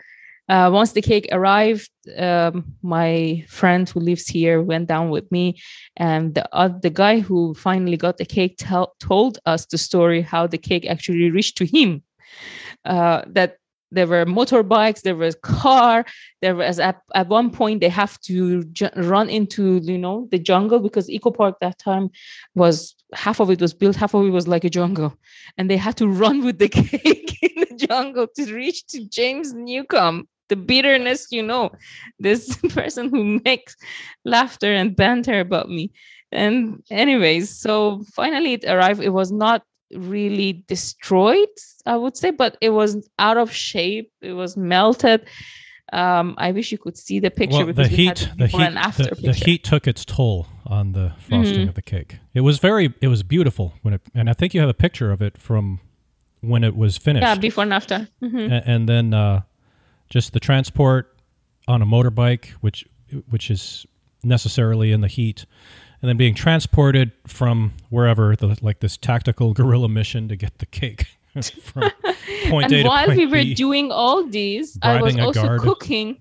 uh, 0.50 0.70
once 0.74 0.94
the 0.94 1.02
cake 1.02 1.30
arrived, 1.32 1.90
um, 2.18 2.66
my 2.82 3.46
friend 3.48 3.88
who 3.88 4.00
lives 4.00 4.28
here 4.28 4.62
went 4.64 4.88
down 4.88 5.12
with 5.12 5.32
me, 5.32 5.60
and 5.96 6.34
the 6.34 6.44
uh, 6.56 6.70
the 6.82 6.90
guy 6.90 7.20
who 7.20 7.54
finally 7.54 7.98
got 7.98 8.18
the 8.18 8.26
cake 8.26 8.56
tell, 8.58 8.96
told 9.00 9.38
us 9.46 9.68
the 9.68 9.78
story 9.78 10.22
how 10.22 10.48
the 10.48 10.58
cake 10.58 10.88
actually 10.88 11.30
reached 11.30 11.56
to 11.58 11.66
him. 11.66 12.02
Uh, 12.84 13.22
that 13.28 13.58
there 13.92 14.08
were 14.08 14.26
motorbikes, 14.26 15.02
there 15.02 15.16
was 15.16 15.36
car, 15.44 16.06
there 16.42 16.56
was 16.56 16.80
at, 16.80 17.00
at 17.14 17.28
one 17.28 17.52
point 17.52 17.80
they 17.80 17.90
have 17.90 18.20
to 18.22 18.64
ju- 18.66 18.90
run 18.96 19.30
into 19.30 19.78
you 19.84 20.00
know 20.00 20.28
the 20.32 20.40
jungle 20.40 20.80
because 20.80 21.10
Eco 21.12 21.30
Park 21.30 21.58
that 21.62 21.78
time 21.78 22.10
was 22.56 22.96
half 23.14 23.40
of 23.40 23.52
it 23.52 23.62
was 23.62 23.74
built, 23.76 23.96
half 23.96 24.16
of 24.16 24.26
it 24.26 24.32
was 24.32 24.48
like 24.48 24.64
a 24.64 24.70
jungle, 24.70 25.16
and 25.60 25.70
they 25.70 25.78
had 25.78 25.96
to 25.98 26.08
run 26.08 26.44
with 26.44 26.58
the 26.58 26.70
cake 26.82 27.38
in 27.44 27.66
the 27.70 27.88
jungle 27.88 28.26
to 28.36 28.52
reach 28.52 28.88
to 28.88 29.06
James 29.08 29.54
Newcomb 29.54 30.28
the 30.50 30.56
bitterness 30.56 31.28
you 31.32 31.42
know 31.42 31.72
this 32.20 32.56
person 32.70 33.10
who 33.10 33.40
makes 33.46 33.76
laughter 34.26 34.72
and 34.74 34.96
banter 34.96 35.40
about 35.40 35.70
me 35.70 35.92
and 36.32 36.84
anyways 36.92 37.50
so 37.50 38.04
finally 38.14 38.54
it 38.54 38.66
arrived 38.66 39.02
it 39.02 39.10
was 39.14 39.32
not 39.32 39.64
really 39.96 40.64
destroyed, 40.68 41.48
I 41.88 41.96
would 41.98 42.16
say, 42.16 42.30
but 42.30 42.58
it 42.62 42.70
was 42.70 43.10
out 43.18 43.38
of 43.38 43.52
shape. 43.52 44.12
It 44.22 44.34
was 44.34 44.56
melted. 44.56 45.26
Um, 45.92 46.36
I 46.38 46.52
wish 46.52 46.72
you 46.72 46.78
could 46.78 46.96
see 46.96 47.20
the 47.20 47.32
picture 47.32 47.58
Well, 47.58 47.66
because 47.74 47.90
the 47.90 47.98
we 47.98 48.04
heat, 48.04 48.30
the 48.38 48.44
the 48.44 48.48
heat, 48.48 48.62
and 48.62 48.78
after 48.78 49.06
the, 49.16 49.16
the 49.16 49.34
heat 49.34 49.64
took 49.64 49.88
its 49.88 50.06
toll 50.06 50.46
on 50.68 50.92
the 50.92 51.14
frosting 51.28 51.66
Mhm. 51.66 51.70
of 51.70 51.74
the 51.74 51.82
cake. 51.82 52.18
It 52.36 52.42
was 52.42 52.60
very, 52.60 52.94
it 53.02 53.08
was 53.08 53.24
beautiful 53.24 53.74
when 53.82 53.96
it, 53.96 54.02
and 54.14 54.30
I 54.30 54.34
think 54.34 54.54
you 54.54 54.60
have 54.62 54.70
a 54.70 54.76
picture 54.76 55.12
of 55.12 55.24
it 55.24 55.40
from 55.40 55.80
when 56.42 56.64
it 56.64 56.76
was 56.76 56.96
finished. 56.98 57.24
yeah, 57.26 57.34
before 57.34 57.64
and 57.64 57.74
after. 57.74 58.08
Mhm. 58.22 58.52
A- 58.52 58.70
and 58.70 58.88
then 58.88 59.16
uh, 59.16 59.42
just 60.10 60.34
the 60.34 60.40
transport 60.40 61.16
on 61.68 61.82
a 61.82 61.86
motorbike, 61.86 62.48
which 62.62 62.86
which 63.30 63.50
is 63.50 63.86
necessarily 64.24 64.92
in 64.92 65.02
the 65.02 65.08
heat, 65.08 65.46
and 66.02 66.10
then 66.10 66.18
being 66.18 66.36
transported 66.36 67.12
from 67.28 67.72
wherever, 67.90 68.36
the, 68.36 68.58
like 68.62 68.80
this 68.80 68.98
tactical 68.98 69.54
guerrilla 69.58 69.90
mission 69.90 70.28
to 70.28 70.36
get 70.36 70.58
the 70.60 70.66
cake 70.66 71.06
from 71.64 71.90
point 72.50 72.72
A 72.72 72.76
and 72.76 72.84
to 72.84 72.88
while 72.88 73.08
we 73.10 73.26
were 73.26 73.44
B. 73.44 73.54
doing 73.54 73.92
all 73.92 74.26
these, 74.28 74.78
I 74.82 75.02
was 75.02 75.18
also 75.18 75.42
guard. 75.44 75.62
cooking 75.62 76.18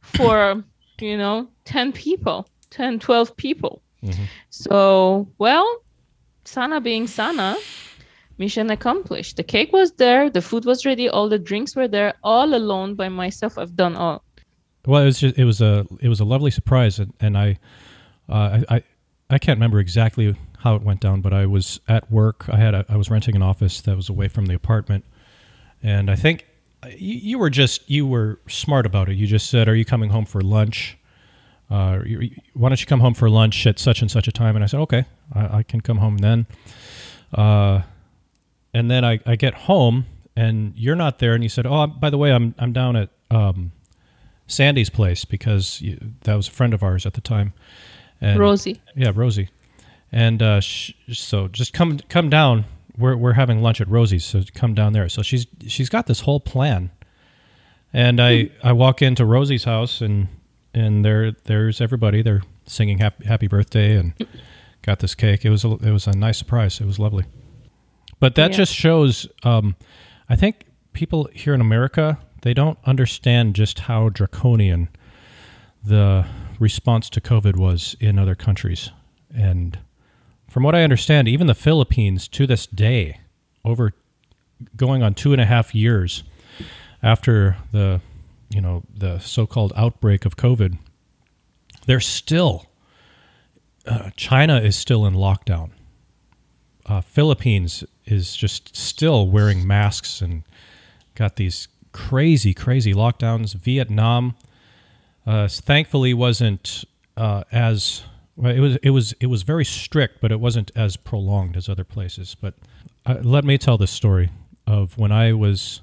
for, 0.00 0.62
you 1.00 1.16
know, 1.18 1.48
10 1.64 1.92
people, 1.92 2.48
10, 2.70 2.98
12 2.98 3.36
people. 3.36 3.82
Mhm. 4.02 4.26
So, 4.50 5.28
well, 5.38 5.82
Sana 6.44 6.80
being 6.80 7.06
Sana, 7.06 7.56
mission 8.38 8.70
accomplished. 8.70 9.36
The 9.36 9.42
cake 9.42 9.72
was 9.72 9.92
there, 9.92 10.30
the 10.30 10.42
food 10.42 10.64
was 10.64 10.86
ready, 10.86 11.08
all 11.08 11.28
the 11.28 11.38
drinks 11.38 11.76
were 11.76 11.88
there, 11.88 12.14
all 12.22 12.54
alone 12.54 12.94
by 12.94 13.08
myself. 13.08 13.58
I've 13.58 13.76
done 13.76 13.96
all. 13.96 14.22
Well, 14.86 15.02
it 15.02 15.06
was 15.06 15.20
just, 15.20 15.38
it 15.38 15.44
was 15.44 15.60
a 15.60 15.86
it 16.00 16.08
was 16.08 16.20
a 16.20 16.24
lovely 16.24 16.50
surprise, 16.50 16.98
and, 16.98 17.12
and 17.20 17.36
I, 17.36 17.58
uh, 18.28 18.60
I 18.70 18.76
I 18.76 18.82
I 19.30 19.38
can't 19.38 19.56
remember 19.56 19.80
exactly 19.80 20.34
how 20.60 20.76
it 20.76 20.82
went 20.82 21.00
down, 21.00 21.20
but 21.20 21.32
I 21.32 21.46
was 21.46 21.80
at 21.88 22.10
work. 22.10 22.48
I 22.48 22.56
had 22.56 22.74
a, 22.74 22.86
I 22.88 22.96
was 22.96 23.10
renting 23.10 23.36
an 23.36 23.42
office 23.42 23.80
that 23.82 23.96
was 23.96 24.08
away 24.08 24.28
from 24.28 24.46
the 24.46 24.54
apartment, 24.54 25.04
and 25.82 26.10
I 26.10 26.16
think 26.16 26.46
you, 26.96 27.14
you 27.16 27.38
were 27.38 27.50
just 27.50 27.90
you 27.90 28.06
were 28.06 28.40
smart 28.48 28.86
about 28.86 29.08
it. 29.08 29.16
You 29.16 29.26
just 29.26 29.50
said, 29.50 29.68
"Are 29.68 29.74
you 29.74 29.84
coming 29.84 30.10
home 30.10 30.24
for 30.24 30.40
lunch?" 30.40 30.96
Uh, 31.70 31.98
why 32.54 32.70
don't 32.70 32.80
you 32.80 32.86
come 32.86 33.00
home 33.00 33.14
for 33.14 33.28
lunch 33.28 33.66
at 33.66 33.78
such 33.78 34.00
and 34.00 34.10
such 34.10 34.26
a 34.26 34.32
time? 34.32 34.54
And 34.56 34.64
I 34.64 34.66
said, 34.66 34.80
okay, 34.80 35.04
I, 35.34 35.58
I 35.58 35.62
can 35.62 35.82
come 35.82 35.98
home 35.98 36.16
then. 36.16 36.46
Uh, 37.34 37.82
and 38.74 38.90
then 38.90 39.04
I, 39.04 39.20
I 39.26 39.36
get 39.36 39.54
home 39.54 40.06
and 40.36 40.72
you're 40.76 40.96
not 40.96 41.18
there. 41.18 41.34
And 41.34 41.42
you 41.42 41.48
said, 41.48 41.66
oh, 41.66 41.86
by 41.86 42.10
the 42.10 42.18
way, 42.18 42.32
I'm, 42.32 42.54
I'm 42.58 42.72
down 42.72 42.96
at 42.96 43.10
um, 43.30 43.72
Sandy's 44.46 44.90
place 44.90 45.24
because 45.24 45.80
you, 45.80 45.98
that 46.22 46.34
was 46.34 46.48
a 46.48 46.50
friend 46.50 46.72
of 46.74 46.82
ours 46.82 47.06
at 47.06 47.14
the 47.14 47.20
time. 47.20 47.52
And, 48.20 48.38
Rosie. 48.38 48.80
Yeah, 48.96 49.12
Rosie. 49.14 49.48
And 50.10 50.42
uh, 50.42 50.60
sh- 50.60 50.92
so 51.12 51.48
just 51.48 51.72
come 51.72 51.98
come 52.08 52.30
down. 52.30 52.64
We're, 52.96 53.16
we're 53.16 53.34
having 53.34 53.62
lunch 53.62 53.80
at 53.80 53.88
Rosie's, 53.88 54.24
so 54.24 54.42
come 54.54 54.74
down 54.74 54.92
there. 54.92 55.08
So 55.08 55.22
she's 55.22 55.46
she's 55.66 55.88
got 55.88 56.06
this 56.06 56.20
whole 56.20 56.40
plan. 56.40 56.90
And 57.92 58.20
I, 58.20 58.50
I 58.62 58.72
walk 58.72 59.02
into 59.02 59.24
Rosie's 59.24 59.64
house 59.64 60.00
and 60.00 60.28
and 60.74 61.04
there 61.04 61.32
there's 61.44 61.80
everybody. 61.80 62.22
They're 62.22 62.42
singing 62.66 62.98
happy, 62.98 63.26
happy 63.26 63.48
birthday 63.48 63.96
and 63.96 64.14
got 64.82 64.98
this 65.00 65.14
cake. 65.14 65.44
It 65.44 65.50
was 65.50 65.64
a, 65.64 65.72
it 65.72 65.90
was 65.90 66.06
a 66.06 66.12
nice 66.12 66.38
surprise. 66.38 66.80
It 66.80 66.86
was 66.86 66.98
lovely. 66.98 67.24
But 68.20 68.34
that 68.34 68.50
Yeah. 68.52 68.56
just 68.58 68.74
shows. 68.74 69.26
Um, 69.42 69.76
I 70.28 70.36
think 70.36 70.66
people 70.92 71.28
here 71.32 71.54
in 71.54 71.60
America 71.60 72.18
they 72.42 72.54
don't 72.54 72.78
understand 72.84 73.54
just 73.56 73.80
how 73.80 74.08
draconian 74.08 74.88
the 75.84 76.24
response 76.60 77.10
to 77.10 77.20
COVID 77.20 77.56
was 77.56 77.96
in 78.00 78.18
other 78.18 78.34
countries. 78.34 78.90
And 79.34 79.78
from 80.48 80.62
what 80.62 80.74
I 80.74 80.82
understand, 80.82 81.28
even 81.28 81.46
the 81.46 81.54
Philippines 81.54 82.28
to 82.28 82.46
this 82.46 82.66
day, 82.66 83.20
over 83.64 83.92
going 84.76 85.02
on 85.02 85.14
two 85.14 85.32
and 85.32 85.40
a 85.40 85.46
half 85.46 85.74
years 85.74 86.22
after 87.02 87.56
the 87.72 88.00
you 88.50 88.60
know 88.60 88.82
the 88.92 89.18
so-called 89.18 89.72
outbreak 89.76 90.24
of 90.24 90.36
COVID, 90.36 90.78
they're 91.86 92.00
still 92.00 92.66
uh, 93.86 94.10
China 94.16 94.58
is 94.60 94.76
still 94.76 95.06
in 95.06 95.14
lockdown. 95.14 95.70
Uh, 96.88 97.02
Philippines 97.02 97.84
is 98.06 98.34
just 98.34 98.74
still 98.74 99.28
wearing 99.28 99.66
masks 99.66 100.22
and 100.22 100.42
got 101.14 101.36
these 101.36 101.68
crazy, 101.92 102.54
crazy 102.54 102.94
lockdowns. 102.94 103.54
Vietnam, 103.54 104.34
uh, 105.26 105.48
thankfully, 105.48 106.14
wasn't 106.14 106.84
uh, 107.16 107.44
as 107.52 108.02
well, 108.36 108.54
it 108.54 108.60
was. 108.60 108.76
It 108.76 108.90
was. 108.90 109.12
It 109.20 109.26
was 109.26 109.42
very 109.42 109.64
strict, 109.64 110.20
but 110.20 110.30
it 110.30 110.38
wasn't 110.38 110.70
as 110.76 110.96
prolonged 110.96 111.56
as 111.56 111.68
other 111.68 111.84
places. 111.84 112.36
But 112.40 112.54
uh, 113.04 113.16
let 113.22 113.44
me 113.44 113.58
tell 113.58 113.76
this 113.76 113.90
story 113.90 114.30
of 114.66 114.96
when 114.96 115.10
I 115.10 115.32
was 115.32 115.80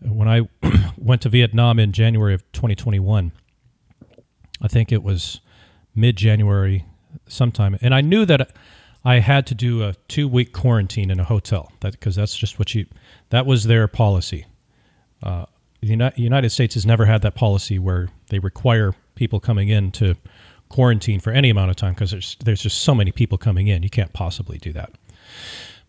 when 0.00 0.26
I 0.26 0.48
went 0.96 1.22
to 1.22 1.28
Vietnam 1.28 1.78
in 1.78 1.92
January 1.92 2.34
of 2.34 2.50
2021. 2.52 3.32
I 4.62 4.68
think 4.68 4.90
it 4.90 5.02
was 5.02 5.40
mid 5.94 6.16
January 6.16 6.86
sometime, 7.28 7.78
and 7.82 7.94
I 7.94 8.00
knew 8.00 8.24
that 8.24 8.50
I 9.06 9.20
had 9.20 9.46
to 9.46 9.54
do 9.54 9.84
a 9.84 9.94
two 10.08 10.26
week 10.26 10.52
quarantine 10.52 11.12
in 11.12 11.20
a 11.20 11.24
hotel. 11.24 11.70
That 11.78 11.92
because 11.92 12.16
that's 12.16 12.36
just 12.36 12.58
what 12.58 12.74
you 12.74 12.86
that 13.30 13.46
was 13.46 13.64
their 13.64 13.86
policy. 13.86 14.46
Uh, 15.22 15.46
the 15.80 15.86
Uni- 15.86 16.12
United 16.16 16.50
States 16.50 16.74
has 16.74 16.84
never 16.84 17.06
had 17.06 17.22
that 17.22 17.36
policy 17.36 17.78
where 17.78 18.08
they 18.30 18.40
require 18.40 18.94
people 19.14 19.38
coming 19.38 19.68
in 19.68 19.92
to 19.92 20.16
quarantine 20.68 21.20
for 21.20 21.30
any 21.30 21.50
amount 21.50 21.70
of 21.70 21.76
time 21.76 21.94
because 21.94 22.10
there's 22.10 22.36
there's 22.44 22.60
just 22.60 22.80
so 22.80 22.96
many 22.96 23.12
people 23.12 23.38
coming 23.38 23.68
in. 23.68 23.84
You 23.84 23.90
can't 23.90 24.12
possibly 24.12 24.58
do 24.58 24.72
that. 24.72 24.90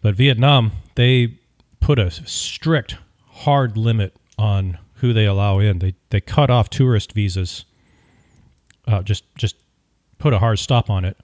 But 0.03 0.13
Vietnam, 0.13 0.73
they 0.93 1.39
put 1.79 1.97
a 1.97 2.11
strict, 2.11 2.97
hard 3.29 3.77
limit 3.77 4.15
on 4.37 4.77
who 4.97 5.11
they 5.11 5.25
allow 5.25 5.57
in. 5.57 5.79
They 5.79 5.95
they 6.11 6.21
cut 6.21 6.51
off 6.51 6.69
tourist 6.69 7.13
visas. 7.13 7.65
Uh, 8.85 9.01
just 9.01 9.23
just 9.35 9.55
put 10.19 10.33
a 10.33 10.39
hard 10.39 10.59
stop 10.59 10.87
on 10.87 11.03
it. 11.03 11.17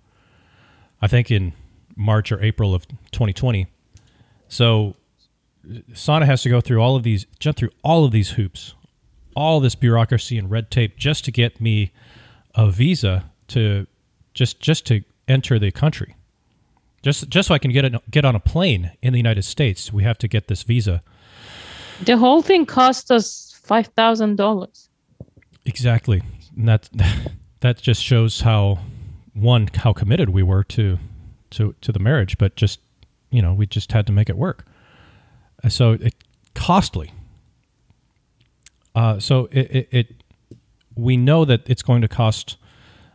I 0.99 1.07
think 1.07 1.29
in 1.29 1.53
March 1.95 2.31
or 2.31 2.41
April 2.41 2.73
of 2.73 2.87
2020. 2.87 3.67
So 4.47 4.95
Sana 5.93 6.25
has 6.25 6.41
to 6.43 6.49
go 6.49 6.61
through 6.61 6.81
all 6.81 6.95
of 6.95 7.03
these, 7.03 7.25
jump 7.39 7.57
through 7.57 7.71
all 7.83 8.05
of 8.05 8.11
these 8.11 8.31
hoops, 8.31 8.75
all 9.35 9.59
this 9.59 9.75
bureaucracy 9.75 10.37
and 10.37 10.49
red 10.49 10.69
tape 10.69 10.97
just 10.97 11.25
to 11.25 11.31
get 11.31 11.59
me 11.61 11.91
a 12.55 12.69
visa 12.69 13.29
to 13.47 13.87
just 14.33 14.59
just 14.59 14.85
to 14.87 15.03
enter 15.27 15.59
the 15.59 15.71
country. 15.71 16.15
Just 17.01 17.29
just 17.29 17.47
so 17.47 17.53
I 17.53 17.59
can 17.59 17.71
get 17.71 17.85
it, 17.85 18.11
get 18.11 18.25
on 18.25 18.35
a 18.35 18.39
plane 18.39 18.91
in 19.01 19.13
the 19.13 19.19
United 19.19 19.43
States, 19.43 19.91
we 19.91 20.03
have 20.03 20.17
to 20.19 20.27
get 20.27 20.47
this 20.47 20.63
visa. 20.63 21.01
The 22.03 22.17
whole 22.17 22.41
thing 22.41 22.65
cost 22.65 23.11
us 23.11 23.61
$5,000. 23.65 24.87
Exactly. 25.65 26.21
And 26.57 26.67
that 26.67 26.89
that 27.61 27.81
just 27.81 28.03
shows 28.03 28.41
how 28.41 28.79
one 29.33 29.69
how 29.73 29.93
committed 29.93 30.29
we 30.29 30.43
were 30.43 30.63
to 30.63 30.99
to 31.53 31.73
to 31.81 31.91
the 31.91 31.99
marriage, 31.99 32.37
but 32.37 32.55
just 32.55 32.79
you 33.29 33.41
know 33.41 33.53
we 33.53 33.65
just 33.65 33.91
had 33.91 34.05
to 34.07 34.13
make 34.13 34.29
it 34.29 34.37
work. 34.37 34.65
Uh, 35.63 35.69
So 35.69 35.93
it 35.93 36.15
costly. 36.53 37.11
Uh, 38.95 39.19
so 39.19 39.47
it, 39.51 39.71
it, 39.71 39.87
it 39.91 40.23
we 40.95 41.17
know 41.17 41.45
that 41.45 41.61
it's 41.67 41.81
going 41.81 42.01
to 42.01 42.07
cost 42.07 42.57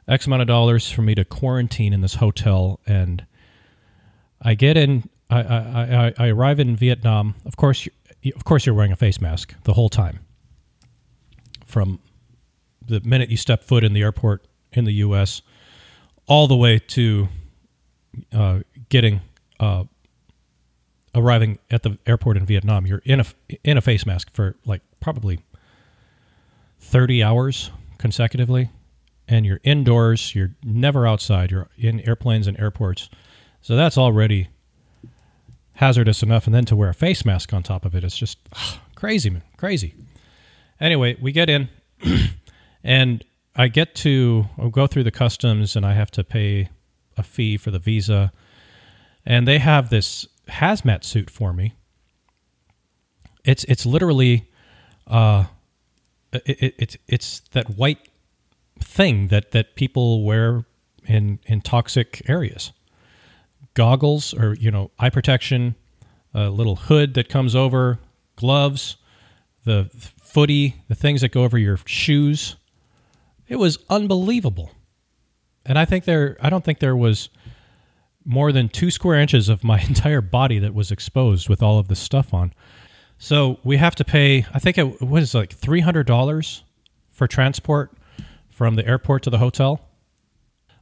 X 0.09 0.26
amount 0.26 0.42
of 0.42 0.49
dollars 0.49 0.90
for 0.90 1.02
me 1.02 1.14
to 1.14 1.25
quarantine 1.25 1.92
in 1.92 2.00
this 2.00 2.14
hotel, 2.16 2.80
and 2.87 3.25
I 4.42 4.54
get 4.54 4.76
in. 4.76 5.09
I 5.30 5.42
I, 5.42 6.07
I, 6.07 6.14
I 6.18 6.28
arrive 6.28 6.59
in 6.59 6.75
Vietnam. 6.75 7.35
Of 7.45 7.57
course, 7.57 7.87
you, 7.87 8.33
of 8.35 8.45
course, 8.45 8.66
you're 8.66 8.75
wearing 8.75 8.92
a 8.92 8.97
face 8.97 9.21
mask 9.21 9.54
the 9.64 9.75
whole 9.75 9.88
time. 9.88 10.21
From 11.66 12.00
the 12.85 13.00
minute 13.00 13.28
you 13.30 13.37
step 13.37 13.62
foot 13.62 13.85
in 13.85 13.92
the 13.92 14.02
airport 14.02 14.47
in 14.73 14.85
the 14.85 14.95
U.S., 14.95 15.42
all 16.26 16.47
the 16.49 16.57
way 16.57 16.78
to 16.78 17.28
uh, 18.32 18.60
getting 18.88 19.20
uh, 19.60 19.84
arriving 21.14 21.58
at 21.70 21.82
the 21.82 21.98
airport 22.06 22.37
in 22.37 22.46
Vietnam, 22.46 22.87
you're 22.87 23.02
in 23.04 23.20
a 23.20 23.26
in 23.64 23.76
a 23.76 23.80
face 23.80 24.06
mask 24.06 24.32
for 24.32 24.56
like 24.64 24.82
probably 25.00 25.40
thirty 26.80 27.22
hours 27.22 27.70
consecutively, 27.98 28.70
and 29.26 29.44
you're 29.44 29.60
indoors. 29.64 30.34
You're 30.34 30.54
never 30.62 31.06
outside. 31.06 31.50
You're 31.50 31.68
in 31.76 32.00
airplanes 32.00 32.46
and 32.46 32.58
airports, 32.58 33.08
so 33.60 33.76
that's 33.76 33.98
already 33.98 34.48
hazardous 35.75 36.22
enough. 36.22 36.46
And 36.46 36.54
then 36.54 36.64
to 36.66 36.76
wear 36.76 36.88
a 36.88 36.94
face 36.94 37.25
mask 37.25 37.52
on 37.52 37.62
top 37.62 37.84
of 37.84 37.94
it, 37.94 38.04
it's 38.04 38.16
just 38.16 38.38
ah, 38.54 38.80
crazy, 38.94 39.30
man, 39.30 39.42
crazy. 39.56 39.94
Anyway, 40.80 41.16
we 41.20 41.32
get 41.32 41.50
in, 41.50 41.68
and 42.84 43.25
I 43.56 43.68
get 43.68 43.94
to 43.96 44.46
I'll 44.56 44.70
go 44.70 44.87
through 44.87 45.04
the 45.04 45.10
customs, 45.10 45.75
and 45.75 45.84
I 45.84 45.94
have 45.94 46.10
to 46.12 46.25
pay 46.25 46.68
a 47.18 47.22
fee 47.22 47.56
for 47.56 47.70
the 47.70 47.78
visa, 47.78 48.32
and 49.26 49.46
they 49.46 49.58
have 49.58 49.90
this 49.90 50.26
hazmat 50.48 51.04
suit 51.04 51.30
for 51.30 51.52
me. 51.52 51.75
It's 53.44 53.64
it's 53.64 53.87
literally, 53.87 54.50
uh, 55.06 55.44
it, 56.32 56.42
it, 56.46 56.75
it's 56.78 56.96
it's 57.06 57.40
that 57.52 57.76
white 57.76 58.08
thing 58.80 59.28
that 59.28 59.52
that 59.52 59.75
people 59.75 60.25
wear 60.25 60.64
in 61.06 61.38
in 61.46 61.60
toxic 61.60 62.22
areas. 62.28 62.72
Goggles 63.75 64.34
or 64.34 64.54
you 64.54 64.70
know 64.70 64.90
eye 64.98 65.10
protection, 65.10 65.75
a 66.34 66.50
little 66.50 66.76
hood 66.76 67.14
that 67.14 67.28
comes 67.28 67.54
over, 67.54 67.98
gloves, 68.37 68.96
the 69.64 69.90
footy, 69.92 70.82
the 70.88 70.94
things 70.94 71.20
that 71.20 71.32
go 71.32 71.44
over 71.44 71.58
your 71.58 71.78
shoes. 71.87 72.56
It 73.48 73.56
was 73.56 73.78
unbelievable. 73.88 74.72
And 75.68 75.78
I 75.78 75.84
think 75.84 76.04
there 76.04 76.37
I 76.40 76.50
don't 76.50 76.64
think 76.64 76.80
there 76.80 76.96
was 76.96 77.28
more 78.25 78.50
than 78.52 78.68
2 78.68 78.90
square 78.90 79.20
inches 79.20 79.48
of 79.48 79.62
my 79.62 79.80
entire 79.88 80.20
body 80.20 80.58
that 80.58 80.75
was 80.75 80.90
exposed 80.90 81.48
with 81.48 81.62
all 81.62 81.78
of 81.78 81.87
this 81.88 82.00
stuff 82.00 82.34
on. 82.34 82.52
So 83.18 83.60
we 83.62 83.76
have 83.76 83.94
to 83.96 84.04
pay 84.04 84.46
I 84.52 84.58
think 84.58 84.78
it 84.78 85.00
was 85.00 85.34
like 85.34 85.54
$300 85.56 86.62
for 87.12 87.26
transport 87.28 87.92
from 88.48 88.75
the 88.75 88.87
airport 88.87 89.22
to 89.25 89.30
the 89.30 89.38
hotel. 89.38 89.80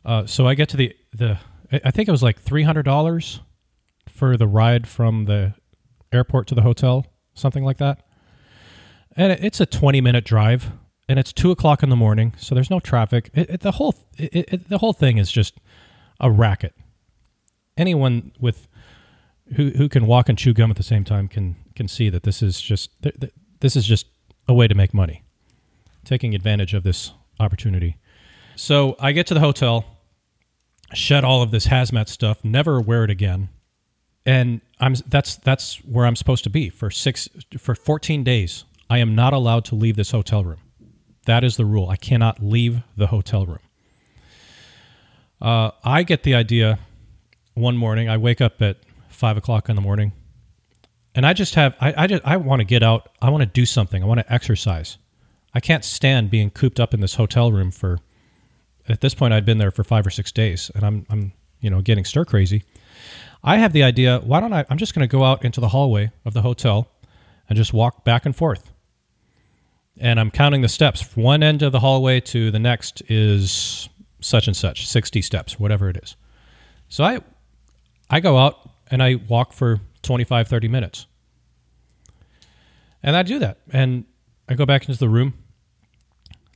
Uh, 0.05 0.25
so 0.25 0.47
I 0.47 0.55
get 0.55 0.69
to 0.71 0.76
the 0.76 0.97
the 1.12 1.38
I 1.73 1.90
think 1.90 2.09
it 2.09 2.12
was 2.12 2.23
like 2.23 2.40
three 2.40 2.62
hundred 2.62 2.85
dollars 2.85 3.40
for 4.09 4.37
the 4.37 4.47
ride 4.47 4.87
from 4.87 5.25
the 5.25 5.55
airport 6.12 6.47
to 6.49 6.55
the 6.55 6.62
hotel, 6.62 7.07
something 7.35 7.64
like 7.64 7.78
that. 7.78 8.07
And 9.16 9.33
it's 9.33 9.61
a 9.61 9.66
twenty 9.66 10.00
minute 10.00 10.25
drive, 10.25 10.71
and 11.09 11.19
it's 11.19 11.33
two 11.33 11.51
o'clock 11.51 11.83
in 11.83 11.89
the 11.89 11.97
morning, 11.97 12.35
so 12.37 12.55
there's 12.55 12.71
no 12.71 12.81
traffic. 12.81 13.31
It, 13.35 13.51
it, 13.51 13.61
the 13.61 13.73
whole 13.73 13.95
it, 14.17 14.69
the 14.69 14.79
whole 14.79 14.93
thing 14.93 15.19
is 15.19 15.31
just 15.31 15.59
a 16.21 16.31
racket. 16.31 16.75
Anyone 17.77 18.33
with 18.41 18.69
who 19.55 19.71
who 19.71 19.89
can 19.89 20.07
walk 20.07 20.29
and 20.29 20.37
chew 20.37 20.53
gum 20.53 20.71
at 20.71 20.77
the 20.77 20.83
same 20.83 21.05
time 21.05 21.29
can 21.29 21.57
can 21.75 21.89
see 21.89 22.09
that 22.09 22.23
this 22.23 22.43
is 22.43 22.61
just 22.61 22.91
this 23.61 23.77
is 23.77 23.87
just 23.87 24.07
a 24.49 24.55
way 24.55 24.67
to 24.69 24.75
make 24.75 24.95
money, 24.95 25.23
taking 26.05 26.35
advantage 26.35 26.75
of 26.75 26.83
this 26.83 27.13
opportunity. 27.39 27.97
So 28.57 28.97
I 28.99 29.13
get 29.13 29.27
to 29.29 29.35
the 29.35 29.41
hotel 29.41 29.85
shed 30.95 31.25
all 31.25 31.43
of 31.43 31.51
this 31.51 31.67
hazmat 31.67 32.09
stuff, 32.09 32.45
never 32.45 32.81
wear 32.81 33.05
it 33.05 33.11
again. 33.11 33.49
And 34.25 34.61
I'm 34.81 34.95
that's 35.09 35.37
that's 35.37 35.77
where 35.85 36.05
I'm 36.05 36.17
supposed 36.17 36.45
to 36.45 36.51
be 36.51 36.69
for 36.69 36.91
6 36.91 37.29
for 37.59 37.75
14 37.75 38.25
days. 38.25 38.65
I 38.91 38.99
am 38.99 39.15
not 39.15 39.33
allowed 39.33 39.65
to 39.67 39.75
leave 39.75 39.97
this 39.97 40.11
hotel 40.11 40.45
room. 40.45 40.61
That 41.26 41.45
is 41.45 41.56
the 41.56 41.64
rule. 41.64 41.88
I 41.88 41.97
cannot 41.97 42.42
leave 42.42 42.83
the 42.97 43.09
hotel 43.09 43.47
room. 43.47 43.59
Uh, 45.40 45.71
I 45.85 46.02
get 46.02 46.23
the 46.23 46.35
idea 46.35 46.78
one 47.54 47.76
morning. 47.76 48.09
I 48.09 48.16
wake 48.16 48.40
up 48.40 48.62
at 48.62 48.78
five 49.09 49.37
o'clock 49.37 49.68
in 49.68 49.76
the 49.76 49.83
morning, 49.83 50.12
and 51.14 51.26
I 51.26 51.33
just 51.33 51.54
have 51.56 51.75
I 51.80 51.95
I, 51.97 52.06
just, 52.06 52.23
I 52.25 52.37
want 52.37 52.61
to 52.61 52.64
get 52.64 52.83
out. 52.83 53.11
I 53.21 53.30
want 53.30 53.42
to 53.42 53.47
do 53.47 53.66
something. 53.66 54.02
I 54.02 54.06
want 54.06 54.21
to 54.21 54.33
exercise. 54.33 54.99
I 55.52 55.61
can't 55.61 55.85
stand 55.85 56.30
being 56.30 56.50
cooped 56.50 56.80
up 56.80 56.95
in 56.95 57.00
this 57.00 57.14
hotel 57.14 57.52
room 57.52 57.71
for 57.71 57.99
at 58.88 59.00
this 59.00 59.14
point 59.14 59.35
I'd 59.35 59.45
been 59.45 59.59
there 59.59 59.71
for 59.71 59.85
five 59.85 60.06
or 60.06 60.11
six 60.11 60.33
days, 60.33 60.71
and 60.75 60.85
I'm 60.85 61.06
I'm 61.11 61.33
you 61.61 61.71
know 61.71 61.83
getting 61.83 62.04
stir 62.04 62.25
crazy. 62.25 62.62
I 63.42 63.59
have 63.59 63.73
the 63.73 63.83
idea. 63.83 64.21
Why 64.21 64.40
don't 64.40 64.52
I? 64.52 64.64
I'm 64.71 64.78
just 64.78 64.95
going 64.95 65.06
to 65.06 65.12
go 65.12 65.25
out 65.25 65.45
into 65.45 65.61
the 65.61 65.68
hallway 65.68 66.12
of 66.25 66.35
the 66.35 66.42
hotel 66.42 66.88
and 67.49 67.56
just 67.56 67.73
walk 67.73 68.04
back 68.04 68.26
and 68.26 68.35
forth. 68.35 68.73
And 69.99 70.21
I'm 70.21 70.31
counting 70.31 70.61
the 70.61 70.69
steps. 70.69 71.17
One 71.17 71.43
end 71.43 71.62
of 71.62 71.73
the 71.73 71.81
hallway 71.81 72.21
to 72.21 72.50
the 72.50 72.59
next 72.59 73.03
is 73.09 73.88
such 74.21 74.47
and 74.47 74.57
such, 74.57 74.87
60 74.87 75.23
steps, 75.23 75.59
whatever 75.59 75.88
it 75.88 75.99
is. 76.03 76.17
So 76.88 77.05
I 77.05 77.21
I 78.09 78.21
go 78.21 78.38
out 78.38 78.71
and 78.91 79.03
I 79.03 79.17
walk 79.17 79.53
for 79.53 79.81
25, 80.03 80.49
30 80.49 80.69
minutes. 80.69 81.07
And 83.03 83.17
I 83.17 83.23
do 83.23 83.38
that. 83.41 83.59
And 83.73 84.05
I 84.49 84.55
go 84.55 84.67
back 84.67 84.88
into 84.88 84.99
the 84.99 85.09
room. 85.09 85.35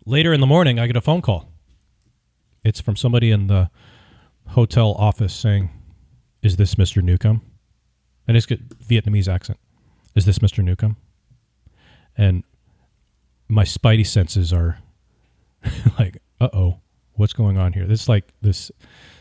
Later 0.06 0.32
in 0.32 0.40
the 0.40 0.46
morning, 0.46 0.78
I 0.78 0.86
get 0.86 0.96
a 0.96 1.00
phone 1.00 1.22
call 1.22 1.50
it's 2.64 2.80
from 2.80 2.96
somebody 2.96 3.30
in 3.30 3.46
the 3.46 3.70
hotel 4.48 4.92
office 4.92 5.34
saying, 5.34 5.70
"Is 6.42 6.56
this 6.56 6.74
Mr. 6.74 7.02
Newcomb?" 7.02 7.42
And 8.26 8.36
it's 8.36 8.46
got 8.46 8.58
Vietnamese 8.58 9.28
accent. 9.28 9.58
Is 10.14 10.24
this 10.24 10.38
Mr. 10.40 10.62
Newcomb? 10.62 10.96
And 12.16 12.44
my 13.50 13.64
spidey 13.64 14.06
senses 14.06 14.52
are 14.52 14.78
like, 15.98 16.22
"Uh 16.40 16.48
oh, 16.52 16.80
what's 17.14 17.32
going 17.32 17.58
on 17.58 17.72
here?" 17.72 17.86
This 17.86 18.02
is 18.02 18.08
like 18.08 18.32
this 18.40 18.70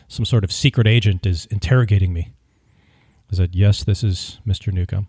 some 0.08 0.24
sort 0.24 0.44
of 0.44 0.52
secret 0.52 0.86
agent 0.86 1.26
is 1.26 1.46
interrogating 1.46 2.12
me. 2.12 2.32
I 3.30 3.36
said, 3.36 3.54
"Yes, 3.54 3.84
this 3.84 4.02
is 4.02 4.40
Mr. 4.46 4.72
Newcomb." 4.72 5.08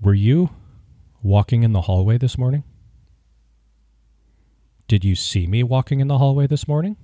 Were 0.00 0.14
you 0.14 0.50
walking 1.22 1.62
in 1.62 1.72
the 1.72 1.82
hallway 1.82 2.18
this 2.18 2.36
morning? 2.36 2.64
Did 4.88 5.04
you 5.04 5.14
see 5.14 5.46
me 5.46 5.62
walking 5.62 6.00
in 6.00 6.08
the 6.08 6.18
hallway 6.18 6.46
this 6.46 6.66
morning? 6.66 6.96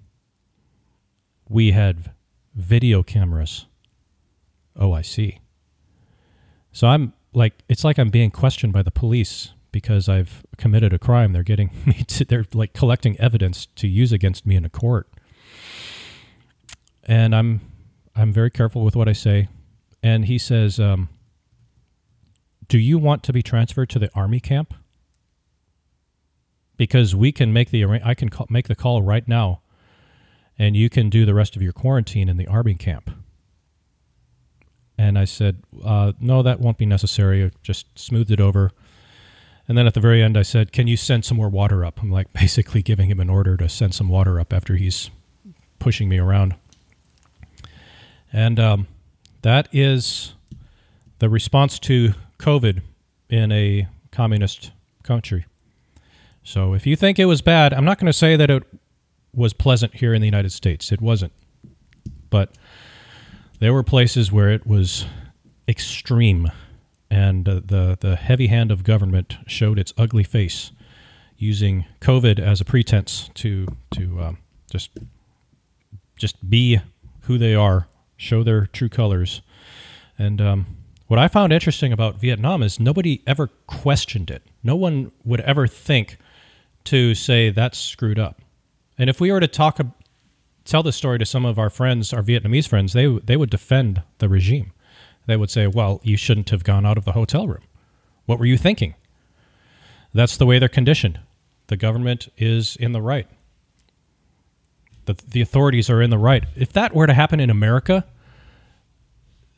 We 1.48 1.70
had 1.70 2.12
video 2.54 3.02
cameras. 3.02 3.66
Oh, 4.74 4.92
I 4.92 5.02
see. 5.02 5.38
So 6.72 6.88
I'm 6.88 7.12
like, 7.32 7.54
it's 7.68 7.84
like 7.84 7.98
I'm 7.98 8.10
being 8.10 8.30
questioned 8.30 8.72
by 8.72 8.82
the 8.82 8.90
police 8.90 9.52
because 9.72 10.08
I've 10.08 10.44
committed 10.56 10.92
a 10.92 10.98
crime. 10.98 11.32
They're 11.32 11.42
getting 11.42 11.70
me 11.86 12.04
to, 12.04 12.24
they're 12.24 12.46
like 12.52 12.72
collecting 12.72 13.18
evidence 13.18 13.66
to 13.76 13.88
use 13.88 14.12
against 14.12 14.46
me 14.46 14.56
in 14.56 14.64
a 14.64 14.70
court. 14.70 15.08
And 17.04 17.34
I'm, 17.34 17.60
I'm 18.14 18.32
very 18.32 18.50
careful 18.50 18.84
with 18.84 18.94
what 18.96 19.08
I 19.08 19.12
say. 19.12 19.48
And 20.02 20.26
he 20.26 20.38
says, 20.38 20.78
um, 20.78 21.08
Do 22.68 22.78
you 22.78 22.98
want 22.98 23.22
to 23.24 23.32
be 23.32 23.42
transferred 23.42 23.88
to 23.90 23.98
the 23.98 24.10
army 24.14 24.40
camp? 24.40 24.74
because 26.78 27.14
we 27.14 27.32
can 27.32 27.52
make 27.52 27.70
the 27.70 27.84
I 27.84 28.14
can 28.14 28.30
call, 28.30 28.46
make 28.48 28.68
the 28.68 28.74
call 28.74 29.02
right 29.02 29.28
now, 29.28 29.60
and 30.58 30.74
you 30.74 30.88
can 30.88 31.10
do 31.10 31.26
the 31.26 31.34
rest 31.34 31.56
of 31.56 31.60
your 31.60 31.74
quarantine 31.74 32.30
in 32.30 32.38
the 32.38 32.46
army 32.46 32.74
camp. 32.74 33.10
And 34.96 35.18
I 35.18 35.26
said, 35.26 35.62
uh, 35.84 36.12
no, 36.18 36.42
that 36.42 36.60
won't 36.60 36.78
be 36.78 36.86
necessary. 36.86 37.44
I 37.44 37.50
just 37.62 37.98
smoothed 37.98 38.30
it 38.30 38.40
over. 38.40 38.72
And 39.68 39.76
then 39.76 39.86
at 39.86 39.92
the 39.94 40.00
very 40.00 40.22
end, 40.22 40.38
I 40.38 40.42
said, 40.42 40.72
can 40.72 40.86
you 40.86 40.96
send 40.96 41.26
some 41.26 41.36
more 41.36 41.50
water 41.50 41.84
up? 41.84 42.00
I'm 42.00 42.10
like 42.10 42.32
basically 42.32 42.82
giving 42.82 43.10
him 43.10 43.20
an 43.20 43.28
order 43.28 43.56
to 43.58 43.68
send 43.68 43.94
some 43.94 44.08
water 44.08 44.40
up 44.40 44.52
after 44.52 44.76
he's 44.76 45.10
pushing 45.78 46.08
me 46.08 46.18
around. 46.18 46.54
And 48.32 48.58
um, 48.58 48.88
that 49.42 49.68
is 49.70 50.34
the 51.18 51.28
response 51.28 51.78
to 51.80 52.14
COVID 52.38 52.80
in 53.28 53.52
a 53.52 53.86
communist 54.10 54.72
country. 55.02 55.44
So 56.42 56.72
if 56.72 56.86
you 56.86 56.96
think 56.96 57.18
it 57.18 57.26
was 57.26 57.42
bad, 57.42 57.74
I'm 57.74 57.84
not 57.84 57.98
going 57.98 58.06
to 58.06 58.12
say 58.12 58.36
that 58.36 58.48
it 58.48 58.62
was 59.34 59.52
pleasant 59.52 59.94
here 59.96 60.14
in 60.14 60.22
the 60.22 60.26
United 60.26 60.50
States. 60.50 60.90
It 60.90 61.02
wasn't. 61.02 61.32
But 62.30 62.56
there 63.60 63.74
were 63.74 63.82
places 63.82 64.32
where 64.32 64.50
it 64.50 64.66
was 64.66 65.04
extreme, 65.66 66.50
and 67.10 67.48
uh, 67.48 67.60
the, 67.64 67.96
the 68.00 68.16
heavy 68.16 68.48
hand 68.48 68.70
of 68.70 68.84
government 68.84 69.36
showed 69.46 69.78
its 69.78 69.94
ugly 69.96 70.24
face 70.24 70.72
using 71.36 71.86
COVID 72.00 72.38
as 72.38 72.60
a 72.60 72.64
pretense 72.64 73.30
to, 73.34 73.66
to 73.92 74.20
um, 74.20 74.38
just, 74.70 74.90
just 76.16 76.48
be 76.48 76.80
who 77.22 77.38
they 77.38 77.54
are, 77.54 77.86
show 78.16 78.42
their 78.42 78.66
true 78.66 78.88
colors. 78.88 79.40
And 80.18 80.40
um, 80.40 80.66
what 81.06 81.18
I 81.18 81.28
found 81.28 81.52
interesting 81.52 81.92
about 81.92 82.16
Vietnam 82.16 82.62
is 82.62 82.80
nobody 82.80 83.22
ever 83.26 83.48
questioned 83.66 84.30
it. 84.30 84.42
No 84.62 84.76
one 84.76 85.12
would 85.24 85.40
ever 85.40 85.66
think 85.66 86.18
to 86.84 87.14
say 87.14 87.50
that's 87.50 87.78
screwed 87.78 88.18
up. 88.18 88.40
And 88.98 89.08
if 89.08 89.20
we 89.20 89.30
were 89.30 89.40
to 89.40 89.46
talk, 89.46 89.78
tell 90.64 90.82
the 90.82 90.92
story 90.92 91.18
to 91.18 91.24
some 91.24 91.44
of 91.44 91.58
our 91.58 91.70
friends, 91.70 92.12
our 92.12 92.22
Vietnamese 92.22 92.66
friends, 92.66 92.92
they 92.92 93.06
they 93.06 93.36
would 93.36 93.50
defend 93.50 94.02
the 94.18 94.28
regime. 94.28 94.72
They 95.28 95.36
would 95.36 95.50
say, 95.50 95.66
"Well, 95.66 96.00
you 96.02 96.16
shouldn't 96.16 96.48
have 96.48 96.64
gone 96.64 96.86
out 96.86 96.96
of 96.96 97.04
the 97.04 97.12
hotel 97.12 97.46
room. 97.46 97.62
What 98.24 98.38
were 98.38 98.46
you 98.46 98.56
thinking?" 98.56 98.94
That's 100.14 100.38
the 100.38 100.46
way 100.46 100.58
they're 100.58 100.70
conditioned. 100.70 101.20
The 101.66 101.76
government 101.76 102.32
is 102.38 102.76
in 102.76 102.92
the 102.92 103.02
right. 103.02 103.28
The 105.04 105.16
the 105.30 105.42
authorities 105.42 105.90
are 105.90 106.00
in 106.00 106.08
the 106.08 106.18
right. 106.18 106.44
If 106.56 106.72
that 106.72 106.94
were 106.94 107.06
to 107.06 107.12
happen 107.12 107.40
in 107.40 107.50
America, 107.50 108.06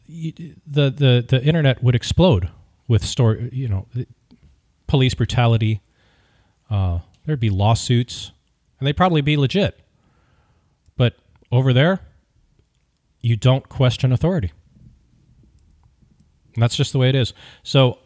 the 0.09 0.91
the 0.91 1.25
the 1.27 1.41
internet 1.45 1.83
would 1.85 1.95
explode 1.95 2.51
with 2.89 3.05
story. 3.05 3.49
You 3.53 3.69
know, 3.69 3.87
police 4.89 5.15
brutality. 5.15 5.83
Uh, 6.69 6.99
There'd 7.27 7.39
be 7.39 7.51
lawsuits, 7.51 8.33
and 8.79 8.87
they'd 8.89 8.97
probably 8.97 9.21
be 9.21 9.37
legit. 9.37 9.79
But 10.97 11.15
over 11.53 11.73
there, 11.73 12.01
you 13.21 13.37
don't 13.37 13.69
question 13.69 14.11
authority. 14.11 14.53
And 16.61 16.65
that's 16.65 16.77
just 16.77 16.93
the 16.93 16.99
way 16.99 17.09
it 17.09 17.15
is. 17.15 17.33
So 17.63 18.01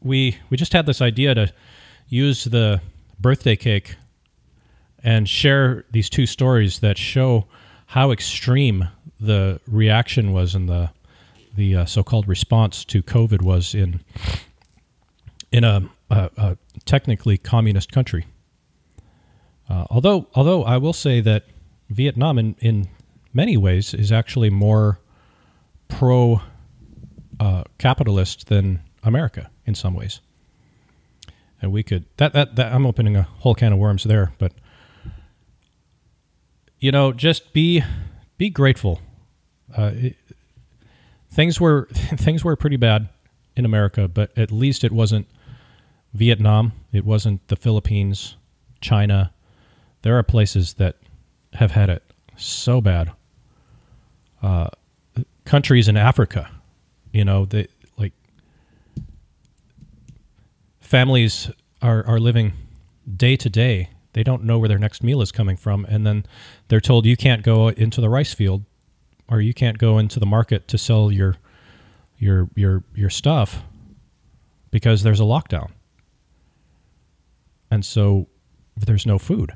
we 0.00 0.38
we 0.48 0.56
just 0.56 0.72
had 0.72 0.86
this 0.86 1.02
idea 1.02 1.34
to 1.34 1.52
use 2.08 2.44
the 2.44 2.80
birthday 3.20 3.54
cake 3.54 3.96
and 5.04 5.28
share 5.28 5.84
these 5.90 6.08
two 6.08 6.24
stories 6.24 6.78
that 6.78 6.96
show 6.96 7.46
how 7.88 8.10
extreme 8.10 8.88
the 9.20 9.60
reaction 9.68 10.32
was 10.32 10.54
and 10.54 10.70
the 10.70 10.88
the 11.54 11.76
uh, 11.76 11.84
so-called 11.84 12.26
response 12.26 12.82
to 12.86 13.02
COVID 13.02 13.42
was 13.42 13.74
in 13.74 14.00
in 15.50 15.62
a, 15.62 15.86
a, 16.08 16.30
a 16.38 16.56
technically 16.86 17.36
communist 17.36 17.92
country. 17.92 18.24
Uh, 19.68 19.84
although, 19.90 20.28
although 20.34 20.64
I 20.64 20.78
will 20.78 20.94
say 20.94 21.20
that 21.20 21.44
Vietnam, 21.90 22.38
in, 22.38 22.56
in 22.60 22.88
many 23.34 23.58
ways, 23.58 23.92
is 23.92 24.10
actually 24.10 24.48
more 24.48 24.98
pro 25.88 26.40
uh, 27.42 27.64
capitalist 27.78 28.46
than 28.46 28.80
America 29.02 29.50
in 29.66 29.74
some 29.74 29.94
ways. 29.94 30.20
And 31.60 31.72
we 31.72 31.82
could 31.82 32.04
that, 32.16 32.32
that 32.34 32.54
that 32.56 32.72
I'm 32.72 32.86
opening 32.86 33.16
a 33.16 33.22
whole 33.22 33.54
can 33.54 33.72
of 33.72 33.78
worms 33.80 34.04
there, 34.04 34.32
but 34.38 34.52
you 36.78 36.92
know, 36.92 37.12
just 37.12 37.52
be 37.52 37.82
be 38.36 38.48
grateful. 38.48 39.00
Uh, 39.76 39.90
it, 39.94 40.16
things 41.30 41.60
were 41.60 41.88
things 41.92 42.44
were 42.44 42.54
pretty 42.54 42.76
bad 42.76 43.08
in 43.56 43.64
America, 43.64 44.06
but 44.06 44.36
at 44.38 44.52
least 44.52 44.84
it 44.84 44.92
wasn't 44.92 45.26
Vietnam. 46.14 46.72
It 46.92 47.04
wasn't 47.04 47.46
the 47.48 47.56
Philippines, 47.56 48.36
China. 48.80 49.32
There 50.02 50.16
are 50.16 50.22
places 50.22 50.74
that 50.74 50.96
have 51.54 51.72
had 51.72 51.90
it 51.90 52.04
so 52.36 52.80
bad. 52.80 53.10
Uh, 54.40 54.68
countries 55.44 55.88
in 55.88 55.96
Africa, 55.96 56.50
you 57.12 57.24
know, 57.24 57.44
they 57.44 57.68
like 57.98 58.12
families 60.80 61.50
are 61.80 62.04
are 62.06 62.18
living 62.18 62.52
day 63.16 63.36
to 63.36 63.50
day. 63.50 63.90
They 64.14 64.22
don't 64.22 64.44
know 64.44 64.58
where 64.58 64.68
their 64.68 64.78
next 64.78 65.02
meal 65.02 65.22
is 65.22 65.32
coming 65.32 65.56
from, 65.56 65.84
and 65.86 66.06
then 66.06 66.26
they're 66.68 66.80
told 66.80 67.06
you 67.06 67.16
can't 67.16 67.42
go 67.42 67.68
into 67.68 68.00
the 68.00 68.08
rice 68.08 68.34
field, 68.34 68.64
or 69.28 69.40
you 69.40 69.54
can't 69.54 69.78
go 69.78 69.98
into 69.98 70.18
the 70.20 70.26
market 70.26 70.68
to 70.68 70.78
sell 70.78 71.10
your 71.12 71.36
your 72.18 72.48
your 72.54 72.84
your 72.94 73.10
stuff 73.10 73.62
because 74.70 75.02
there's 75.02 75.20
a 75.20 75.24
lockdown. 75.24 75.70
And 77.70 77.84
so 77.84 78.26
there's 78.76 79.06
no 79.06 79.18
food. 79.18 79.52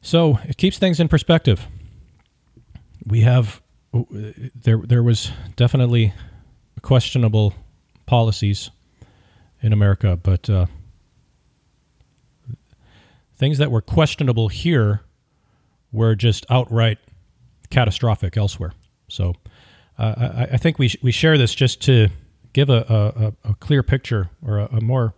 So 0.00 0.38
it 0.44 0.56
keeps 0.56 0.78
things 0.78 1.00
in 1.00 1.08
perspective. 1.08 1.66
We 3.08 3.22
have 3.22 3.62
there 4.54 4.78
there 4.78 5.02
was 5.02 5.32
definitely 5.56 6.12
questionable 6.82 7.54
policies 8.06 8.70
in 9.62 9.72
America, 9.72 10.18
but 10.22 10.48
uh, 10.48 10.66
things 13.36 13.58
that 13.58 13.70
were 13.70 13.80
questionable 13.80 14.48
here 14.48 15.00
were 15.90 16.14
just 16.14 16.44
outright 16.50 16.98
catastrophic 17.70 18.36
elsewhere. 18.36 18.72
So 19.08 19.34
uh, 19.98 20.14
I, 20.16 20.42
I, 20.52 20.56
think 20.58 20.78
we 20.78 20.88
sh- 20.88 20.98
we 21.02 21.10
share 21.10 21.38
this 21.38 21.54
just 21.54 21.80
to 21.82 22.08
give 22.52 22.68
a, 22.68 23.32
a, 23.44 23.50
a 23.50 23.54
clear 23.54 23.82
picture 23.82 24.30
or 24.44 24.58
a, 24.58 24.66
a 24.66 24.80
more 24.80 25.14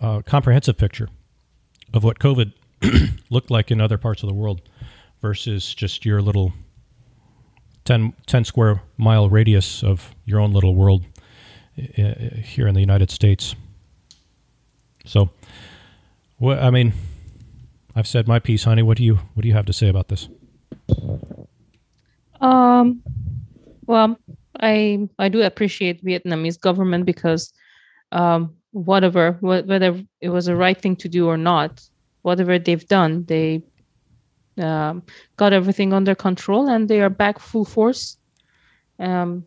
uh, 0.00 0.22
comprehensive 0.22 0.76
picture 0.76 1.08
of 1.94 2.02
what 2.02 2.18
COVID 2.18 2.52
looked 3.30 3.50
like 3.50 3.70
in 3.70 3.80
other 3.80 3.98
parts 3.98 4.22
of 4.22 4.28
the 4.28 4.34
world 4.34 4.62
versus 5.20 5.74
just 5.74 6.04
your 6.04 6.20
little 6.22 6.52
10, 7.84 8.12
10 8.26 8.44
square 8.44 8.82
mile 8.96 9.28
radius 9.28 9.82
of 9.82 10.14
your 10.24 10.40
own 10.40 10.52
little 10.52 10.74
world 10.74 11.04
uh, 11.78 12.14
here 12.42 12.66
in 12.66 12.74
the 12.74 12.80
United 12.80 13.10
States. 13.10 13.54
So, 15.04 15.30
I 16.42 16.70
mean, 16.70 16.92
I've 17.94 18.06
said 18.06 18.28
my 18.28 18.38
piece, 18.38 18.64
honey. 18.64 18.82
What 18.82 18.98
do 18.98 19.04
you 19.04 19.14
what 19.34 19.42
do 19.42 19.48
you 19.48 19.54
have 19.54 19.66
to 19.66 19.72
say 19.72 19.88
about 19.88 20.08
this? 20.08 20.28
Um, 22.40 23.02
well, 23.86 24.18
I 24.60 25.08
I 25.18 25.28
do 25.28 25.42
appreciate 25.42 26.04
Vietnamese 26.04 26.60
government 26.60 27.06
because 27.06 27.52
um, 28.12 28.54
whatever 28.72 29.38
whether 29.40 30.02
it 30.20 30.28
was 30.28 30.46
the 30.46 30.56
right 30.56 30.80
thing 30.80 30.96
to 30.96 31.08
do 31.08 31.26
or 31.26 31.38
not, 31.38 31.88
whatever 32.22 32.58
they've 32.58 32.86
done, 32.86 33.24
they 33.24 33.62
um, 34.58 35.02
got 35.36 35.52
everything 35.52 35.92
under 35.92 36.14
control 36.14 36.68
and 36.68 36.88
they 36.88 37.00
are 37.00 37.10
back 37.10 37.38
full 37.38 37.64
force. 37.64 38.16
Um, 38.98 39.44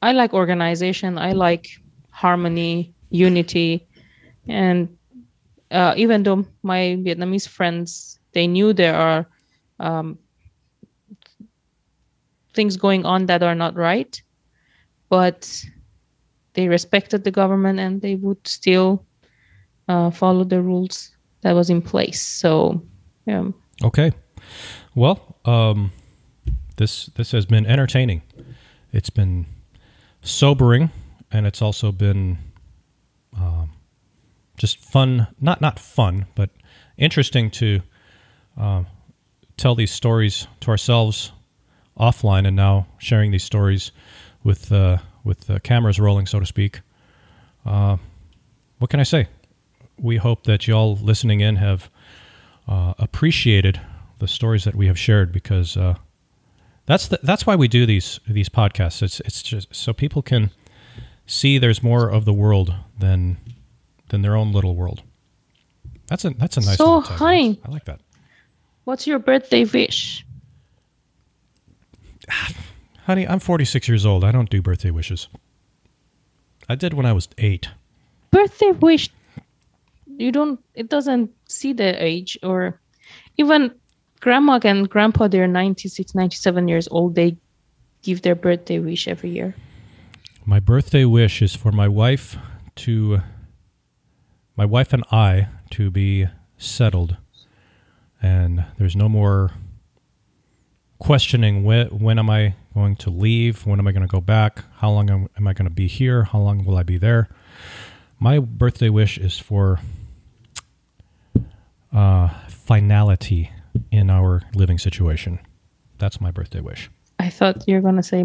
I 0.00 0.12
like 0.12 0.34
organization. 0.34 1.18
I 1.18 1.32
like 1.32 1.68
harmony, 2.10 2.94
unity, 3.10 3.88
and 4.48 4.96
uh, 5.70 5.94
even 5.96 6.22
though 6.22 6.44
my 6.62 6.98
Vietnamese 7.00 7.48
friends 7.48 8.18
they 8.32 8.46
knew 8.46 8.72
there 8.72 8.94
are 8.94 9.26
um, 9.80 10.18
things 12.54 12.76
going 12.76 13.04
on 13.04 13.26
that 13.26 13.42
are 13.42 13.54
not 13.54 13.76
right, 13.76 14.20
but 15.08 15.64
they 16.54 16.68
respected 16.68 17.24
the 17.24 17.30
government 17.30 17.78
and 17.78 18.00
they 18.00 18.14
would 18.16 18.46
still 18.46 19.04
uh, 19.88 20.10
follow 20.10 20.44
the 20.44 20.60
rules 20.60 21.14
that 21.42 21.52
was 21.52 21.70
in 21.70 21.82
place. 21.82 22.22
So, 22.22 22.82
yeah. 23.26 23.48
Okay. 23.82 24.12
Well, 24.94 25.36
um, 25.44 25.92
this 26.76 27.06
this 27.14 27.32
has 27.32 27.46
been 27.46 27.66
entertaining. 27.66 28.22
It's 28.92 29.10
been 29.10 29.46
sobering, 30.22 30.90
and 31.30 31.46
it's 31.46 31.62
also 31.62 31.92
been 31.92 32.38
um, 33.36 33.70
just 34.56 34.78
fun. 34.78 35.28
Not 35.40 35.60
not 35.60 35.78
fun, 35.78 36.26
but 36.34 36.50
interesting 36.96 37.50
to 37.52 37.80
uh, 38.58 38.84
tell 39.56 39.74
these 39.74 39.90
stories 39.90 40.46
to 40.60 40.70
ourselves 40.70 41.32
offline 41.98 42.46
and 42.46 42.56
now 42.56 42.86
sharing 42.98 43.30
these 43.30 43.44
stories 43.44 43.92
with 44.44 44.70
uh, 44.72 44.98
with 45.24 45.46
the 45.46 45.60
cameras 45.60 45.98
rolling, 45.98 46.26
so 46.26 46.40
to 46.40 46.46
speak. 46.46 46.80
Uh, 47.64 47.96
what 48.78 48.90
can 48.90 49.00
I 49.00 49.04
say? 49.04 49.28
We 49.98 50.16
hope 50.16 50.44
that 50.44 50.66
y'all 50.66 50.96
listening 50.96 51.40
in 51.40 51.56
have 51.56 51.90
uh, 52.68 52.94
appreciated 52.98 53.80
the 54.18 54.28
stories 54.28 54.64
that 54.64 54.74
we 54.74 54.86
have 54.86 54.98
shared 54.98 55.32
because 55.32 55.76
uh, 55.76 55.96
that's 56.86 57.08
the, 57.08 57.18
that's 57.22 57.46
why 57.46 57.56
we 57.56 57.68
do 57.68 57.86
these 57.86 58.20
these 58.26 58.48
podcasts. 58.48 59.02
It's 59.02 59.20
it's 59.20 59.42
just 59.42 59.74
so 59.74 59.92
people 59.92 60.22
can 60.22 60.50
see 61.26 61.58
there's 61.58 61.82
more 61.82 62.08
of 62.08 62.24
the 62.24 62.32
world 62.32 62.74
than 62.98 63.36
than 64.08 64.22
their 64.22 64.36
own 64.36 64.52
little 64.52 64.76
world. 64.76 65.02
That's 66.06 66.24
a 66.24 66.30
that's 66.30 66.56
a 66.56 66.60
nice. 66.60 66.76
So, 66.76 67.00
honey, 67.00 67.60
I 67.64 67.70
like 67.70 67.84
that. 67.86 68.00
What's 68.84 69.06
your 69.06 69.18
birthday 69.18 69.64
wish? 69.64 70.26
Honey, 73.06 73.26
I'm 73.26 73.40
46 73.40 73.88
years 73.88 74.06
old. 74.06 74.22
I 74.22 74.30
don't 74.30 74.48
do 74.48 74.62
birthday 74.62 74.90
wishes. 74.90 75.28
I 76.68 76.76
did 76.76 76.94
when 76.94 77.04
I 77.04 77.12
was 77.12 77.28
eight. 77.38 77.68
Birthday 78.30 78.70
wish. 78.70 79.10
You 80.06 80.30
don't. 80.30 80.60
It 80.74 80.88
doesn't 80.88 81.30
see 81.52 81.72
the 81.72 82.02
age 82.02 82.38
or 82.42 82.80
even 83.36 83.72
grandma 84.20 84.58
and 84.64 84.88
grandpa. 84.88 85.28
They're 85.28 85.46
96, 85.46 86.14
97 86.14 86.68
years 86.68 86.88
old. 86.90 87.14
They 87.14 87.36
give 88.02 88.22
their 88.22 88.34
birthday 88.34 88.78
wish 88.78 89.08
every 89.08 89.30
year. 89.30 89.54
My 90.44 90.58
birthday 90.58 91.04
wish 91.04 91.40
is 91.40 91.54
for 91.54 91.70
my 91.70 91.88
wife 91.88 92.36
to, 92.76 93.20
my 94.56 94.64
wife 94.64 94.92
and 94.92 95.04
I 95.12 95.48
to 95.70 95.90
be 95.90 96.26
settled, 96.58 97.16
and 98.20 98.64
there's 98.78 98.96
no 98.96 99.08
more 99.08 99.52
questioning 100.98 101.64
when, 101.64 101.88
when 101.88 102.18
am 102.18 102.30
I 102.30 102.54
going 102.74 102.96
to 102.96 103.10
leave? 103.10 103.66
When 103.66 103.78
am 103.78 103.86
I 103.86 103.92
going 103.92 104.06
to 104.06 104.08
go 104.08 104.20
back? 104.20 104.64
How 104.76 104.90
long 104.90 105.10
am, 105.10 105.28
am 105.36 105.46
I 105.46 105.52
going 105.52 105.68
to 105.68 105.74
be 105.74 105.86
here? 105.86 106.24
How 106.24 106.38
long 106.38 106.64
will 106.64 106.76
I 106.76 106.82
be 106.82 106.98
there? 106.98 107.28
My 108.18 108.38
birthday 108.38 108.88
wish 108.88 109.18
is 109.18 109.38
for 109.38 109.80
uh, 111.92 112.28
finality 112.48 113.50
in 113.90 114.10
our 114.10 114.42
living 114.54 114.78
situation. 114.78 115.38
That's 115.98 116.20
my 116.20 116.30
birthday 116.30 116.60
wish. 116.60 116.90
I 117.18 117.30
thought 117.30 117.64
you 117.66 117.74
were 117.74 117.80
going 117.80 117.96
to 117.96 118.02
say, 118.02 118.24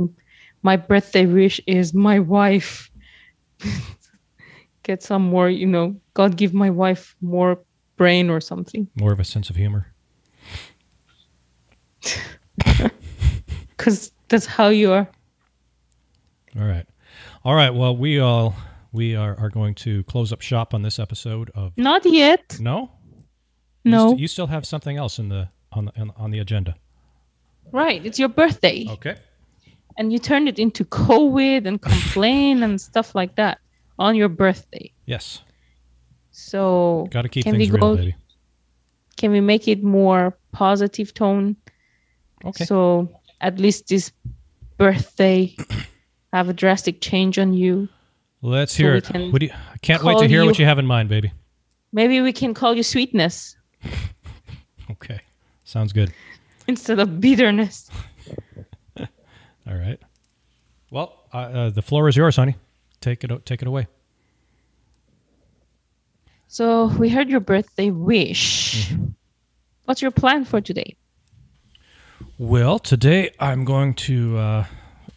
my 0.63 0.77
birthday 0.77 1.25
wish 1.25 1.62
is 1.67 1.93
my 1.93 2.19
wife. 2.19 2.89
Get 4.84 5.03
some 5.03 5.23
more, 5.23 5.49
you 5.49 5.67
know, 5.67 5.99
God 6.13 6.38
give 6.38 6.53
my 6.53 6.69
wife 6.69 7.15
more 7.21 7.60
brain 7.97 8.30
or 8.30 8.39
something. 8.39 8.88
More 8.95 9.12
of 9.12 9.19
a 9.19 9.25
sense 9.25 9.49
of 9.49 9.58
humor. 9.58 9.91
because 13.77 14.12
that's 14.30 14.45
how 14.45 14.69
you 14.69 14.93
are. 14.93 15.08
All 16.58 16.65
right, 16.65 16.86
all 17.43 17.53
right. 17.53 17.71
Well, 17.71 17.97
we 17.97 18.19
all 18.19 18.56
we 18.91 19.15
are, 19.15 19.38
are 19.38 19.49
going 19.49 19.75
to 19.75 20.03
close 20.03 20.32
up 20.32 20.41
shop 20.41 20.73
on 20.73 20.82
this 20.82 20.99
episode 20.99 21.51
of. 21.53 21.73
Not 21.77 22.06
yet. 22.06 22.58
No. 22.60 22.91
No. 23.89 24.04
You, 24.04 24.10
st- 24.10 24.19
you 24.19 24.28
still 24.28 24.47
have 24.47 24.65
something 24.65 24.97
else 24.97 25.19
in 25.19 25.30
the 25.30 25.50
on 25.71 25.86
the 25.86 25.91
on 26.15 26.32
the 26.32 26.39
agenda. 26.39 26.76
Right. 27.71 28.06
It's 28.06 28.19
your 28.19 28.30
birthday. 28.30 28.86
Okay. 28.89 29.15
And 29.97 30.13
you 30.13 30.19
turned 30.19 30.47
it 30.47 30.60
into 30.60 30.86
COVID 30.86 31.65
and 31.65 31.82
complain 31.82 32.63
and 32.63 32.80
stuff 32.89 33.15
like 33.15 33.36
that 33.36 33.60
on 34.00 34.15
your 34.15 34.30
birthday. 34.30 34.91
Yes. 35.06 35.41
So 36.32 37.08
got 37.10 37.23
to 37.23 37.30
keep 37.30 37.43
things 37.43 37.71
real, 37.71 37.95
baby. 37.95 38.15
Can 39.17 39.32
we 39.32 39.41
make 39.41 39.67
it 39.67 39.84
more 39.84 40.38
positive 40.52 41.13
tone? 41.13 41.56
Okay. 42.45 42.65
So 42.65 43.10
at 43.41 43.60
least 43.60 43.88
this 43.88 44.12
birthday 44.78 45.56
have 46.34 46.50
a 46.50 46.54
drastic 46.54 47.02
change 47.02 47.39
on 47.39 47.54
you. 47.54 47.89
Let's 48.43 48.73
so 48.73 48.84
hear 48.84 48.95
it. 48.95 49.10
What 49.10 49.39
do 49.39 49.47
you, 49.47 49.52
I 49.52 49.78
can't 49.82 50.04
wait 50.04 50.19
to 50.19 50.28
hear 50.28 50.41
you, 50.41 50.47
what 50.47 50.60
you 50.60 50.65
have 50.65 50.78
in 50.78 50.86
mind, 50.86 51.10
baby. 51.10 51.34
Maybe 51.91 52.21
we 52.21 52.32
can 52.32 52.54
call 52.54 52.76
you 52.76 52.84
sweetness. 52.84 53.57
okay. 54.92 55.22
Sounds 55.63 55.94
good. 55.94 56.13
Instead 56.68 57.00
of 57.00 57.20
bitterness. 57.20 57.90
All 59.00 59.76
right. 59.76 60.00
Well, 60.92 61.13
uh, 61.34 61.38
uh, 61.38 61.70
the 61.70 61.82
floor 61.82 62.08
is 62.08 62.16
yours, 62.16 62.36
honey. 62.36 62.56
Take 63.02 63.24
it. 63.24 63.46
Take 63.46 63.62
it 63.62 63.68
away. 63.68 63.88
So 66.48 66.88
we 66.98 67.10
heard 67.10 67.30
your 67.30 67.42
birthday 67.42 67.92
wish. 67.92 68.94
What's 69.86 70.02
your 70.02 70.12
plan 70.12 70.46
for 70.46 70.62
today? 70.62 70.96
Well, 72.38 72.80
today 72.80 73.32
I'm 73.40 73.66
going 73.66 73.94
to, 73.96 74.38
uh, 74.38 74.66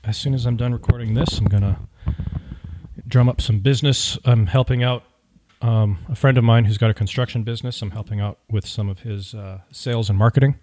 as 0.05 0.16
soon 0.16 0.35
as 0.35 0.46
I'm 0.46 0.57
done 0.57 0.73
recording 0.73 1.14
this, 1.14 1.38
I'm 1.38 1.46
going 1.46 1.62
to 1.62 1.77
drum 3.07 3.29
up 3.29 3.40
some 3.40 3.61
business. 3.61 4.18
I'm 4.25 4.46
helping 4.46 4.83
out 4.83 5.05
um, 5.62 5.99
a 6.09 6.14
friend 6.14 6.38
of 6.38 6.44
mine 6.44 6.64
who's 6.64 6.79
got 6.79 6.90
a 6.90 6.94
construction 6.94 7.42
business. 7.42 7.83
I'm 7.83 7.90
helping 7.90 8.20
out 8.20 8.38
with 8.51 8.66
some 8.66 8.88
of 8.88 9.01
his 9.01 9.35
uh, 9.35 9.59
sales 9.70 10.09
and 10.09 10.18
marketing. 10.18 10.57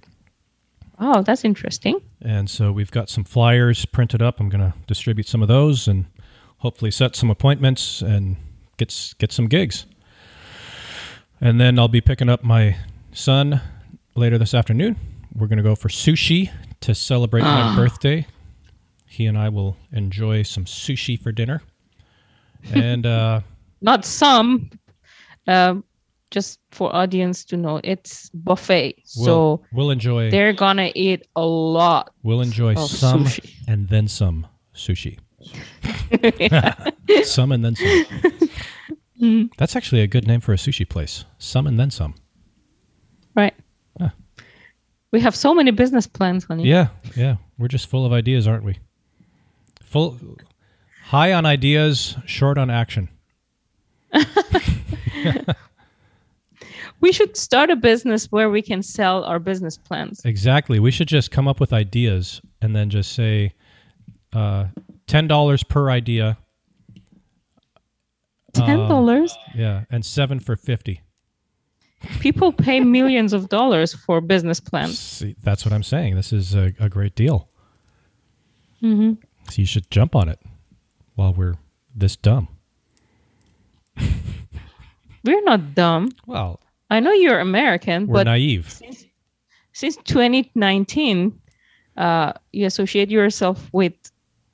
Oh, 1.00 1.22
that's 1.22 1.46
interesting. 1.46 2.02
And 2.22 2.50
so 2.50 2.72
we've 2.72 2.90
got 2.90 3.10
some 3.10 3.24
flyers 3.24 3.86
printed 3.86 4.22
up. 4.22 4.40
I'm 4.40 4.50
going 4.50 4.62
to 4.62 4.74
distribute 4.88 5.28
some 5.28 5.44
of 5.44 5.48
those 5.48 5.88
and 5.88 6.06
hopefully 6.58 6.90
set 6.90 7.16
some 7.16 7.30
appointments 7.30 8.02
and 8.02 8.36
get 8.78 9.14
get 9.20 9.32
some 9.32 9.48
gigs. 9.48 9.86
And 11.40 11.62
then 11.62 11.78
I'll 11.78 11.88
be 11.88 12.02
picking 12.02 12.30
up 12.30 12.44
my 12.44 12.78
son 13.12 13.62
later 14.16 14.40
this 14.40 14.56
afternoon. 14.56 14.96
We're 15.36 15.48
going 15.48 15.58
to 15.58 15.64
go 15.64 15.76
for 15.76 15.90
sushi 15.90 16.52
to 16.82 16.96
celebrate 16.96 17.44
my 17.44 17.76
birthday. 17.76 18.26
He 19.06 19.28
and 19.28 19.38
I 19.38 19.50
will 19.50 19.78
enjoy 19.92 20.42
some 20.42 20.66
sushi 20.66 21.22
for 21.22 21.32
dinner. 21.32 21.62
And 22.74 23.06
uh, 23.06 23.42
Not 23.82 24.06
some, 24.06 24.70
um, 25.48 25.84
just 26.32 26.60
for 26.72 26.94
audience 26.96 27.46
to 27.46 27.58
know, 27.58 27.80
it's 27.84 28.30
buffet. 28.30 28.96
we'll, 29.18 29.26
so 29.26 29.64
we'll 29.72 29.92
enjoy 29.92 30.30
they're 30.30 30.54
gonna 30.54 30.92
eat 30.96 31.26
a 31.36 31.46
lot. 31.46 32.14
we'll 32.24 32.42
enjoy 32.42 32.76
some 32.76 33.26
sushi. 33.26 33.54
and 33.68 33.90
then 33.90 34.08
some 34.08 34.48
sushi. 34.76 35.20
some 37.26 37.52
and 37.52 37.64
then 37.64 37.76
some. 37.76 39.50
That's 39.58 39.76
actually 39.76 40.02
a 40.02 40.08
good 40.08 40.28
name 40.28 40.42
for 40.42 40.54
a 40.54 40.58
sushi 40.58 40.88
place. 40.88 41.26
Some 41.38 41.66
and 41.68 41.80
then 41.80 41.92
some. 41.92 42.16
Right. 43.36 43.54
We 45.12 45.22
have 45.22 45.36
so 45.36 45.54
many 45.54 45.72
business 45.72 46.06
plans, 46.06 46.44
honey. 46.44 46.66
Yeah, 46.66 46.90
yeah. 47.16 47.38
We're 47.58 47.70
just 47.70 47.88
full 47.88 48.06
of 48.06 48.12
ideas, 48.12 48.48
aren't 48.48 48.64
we? 48.64 48.78
Full 49.82 50.20
high 51.06 51.32
on 51.34 51.46
ideas, 51.46 52.18
short 52.26 52.58
on 52.58 52.70
action. 52.70 53.10
We 57.00 57.12
should 57.12 57.38
start 57.38 57.70
a 57.70 57.76
business 57.76 58.32
where 58.32 58.50
we 58.50 58.62
can 58.62 58.82
sell 58.82 59.24
our 59.24 59.40
business 59.40 59.78
plans. 59.78 60.22
Exactly. 60.26 60.80
We 60.80 60.90
should 60.92 61.08
just 61.08 61.30
come 61.30 61.48
up 61.48 61.60
with 61.60 61.72
ideas 61.72 62.42
and 62.62 62.76
then 62.76 62.90
just 62.90 63.14
say 63.14 63.54
uh, 64.34 64.66
ten 65.06 65.28
dollars 65.28 65.64
per 65.64 65.92
idea. 65.92 66.38
Ten 68.54 68.80
dollars. 68.90 69.38
Yeah, 69.54 69.84
and 69.92 70.04
seven 70.04 70.40
for 70.40 70.56
fifty. 70.56 71.02
People 72.20 72.52
pay 72.52 72.80
millions 72.80 73.34
of 73.34 73.50
dollars 73.50 73.94
for 73.94 74.22
business 74.22 74.60
plans. 74.60 74.98
See, 74.98 75.36
that's 75.44 75.66
what 75.66 75.74
I'm 75.74 75.84
saying. 75.84 76.16
This 76.16 76.34
is 76.34 76.56
a, 76.56 76.74
a 76.80 76.90
great 76.90 77.16
deal. 77.16 77.50
Mm-hmm. 78.82 79.14
So 79.50 79.62
you 79.62 79.66
should 79.66 79.90
jump 79.92 80.16
on 80.16 80.30
it 80.30 80.40
while 81.16 81.34
we're 81.34 81.56
this 81.96 82.16
dumb. 82.16 82.48
We're 85.28 85.44
not 85.44 85.76
dumb. 85.76 86.12
Well, 86.26 86.60
I 86.90 87.00
know 87.02 87.12
you're 87.12 87.40
American, 87.40 88.08
we're 88.08 88.14
but 88.14 88.24
naive. 88.28 88.70
since, 88.72 89.06
since 89.74 89.98
2019, 89.98 91.38
uh, 91.98 92.34
you 92.54 92.66
associate 92.66 93.12
yourself 93.12 93.70
with 93.74 93.94